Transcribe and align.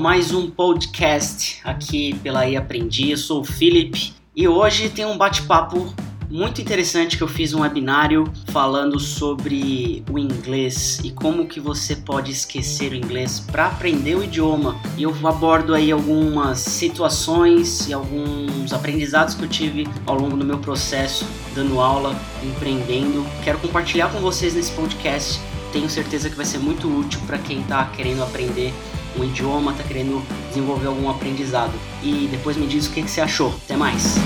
mais 0.00 0.32
um 0.32 0.50
podcast 0.50 1.60
aqui 1.62 2.14
pela 2.22 2.48
E 2.48 2.56
Aprendi. 2.56 3.10
Eu 3.10 3.18
sou 3.18 3.42
o 3.42 3.44
Felipe 3.44 4.14
e 4.34 4.48
hoje 4.48 4.88
tem 4.88 5.04
um 5.04 5.18
bate-papo 5.18 5.94
muito 6.30 6.58
interessante 6.58 7.18
que 7.18 7.22
eu 7.22 7.28
fiz 7.28 7.52
um 7.52 7.60
webinário 7.60 8.24
falando 8.46 8.98
sobre 8.98 10.02
o 10.10 10.18
inglês 10.18 11.00
e 11.04 11.10
como 11.10 11.46
que 11.46 11.60
você 11.60 11.94
pode 11.96 12.32
esquecer 12.32 12.92
o 12.92 12.94
inglês 12.94 13.40
para 13.40 13.66
aprender 13.66 14.14
o 14.14 14.24
idioma. 14.24 14.80
E 14.96 15.02
eu 15.02 15.14
abordo 15.22 15.74
aí 15.74 15.92
algumas 15.92 16.60
situações 16.60 17.86
e 17.86 17.92
alguns 17.92 18.72
aprendizados 18.72 19.34
que 19.34 19.44
eu 19.44 19.48
tive 19.50 19.86
ao 20.06 20.18
longo 20.18 20.34
do 20.34 20.46
meu 20.46 20.58
processo 20.60 21.26
dando 21.54 21.78
aula, 21.78 22.18
empreendendo. 22.42 23.22
Quero 23.44 23.58
compartilhar 23.58 24.08
com 24.08 24.18
vocês 24.20 24.54
nesse 24.54 24.72
podcast. 24.72 25.38
Tenho 25.74 25.90
certeza 25.90 26.30
que 26.30 26.36
vai 26.36 26.46
ser 26.46 26.58
muito 26.58 26.88
útil 26.88 27.20
para 27.26 27.36
quem 27.36 27.60
está 27.60 27.84
querendo 27.84 28.22
aprender 28.22 28.72
um 29.18 29.24
idioma, 29.24 29.72
está 29.72 29.84
querendo 29.84 30.22
desenvolver 30.48 30.86
algum 30.86 31.08
aprendizado. 31.08 31.72
E 32.02 32.28
depois 32.30 32.56
me 32.56 32.66
diz 32.66 32.86
o 32.86 32.90
que, 32.92 33.02
que 33.02 33.10
você 33.10 33.20
achou. 33.20 33.54
Até 33.64 33.76
mais! 33.76 34.16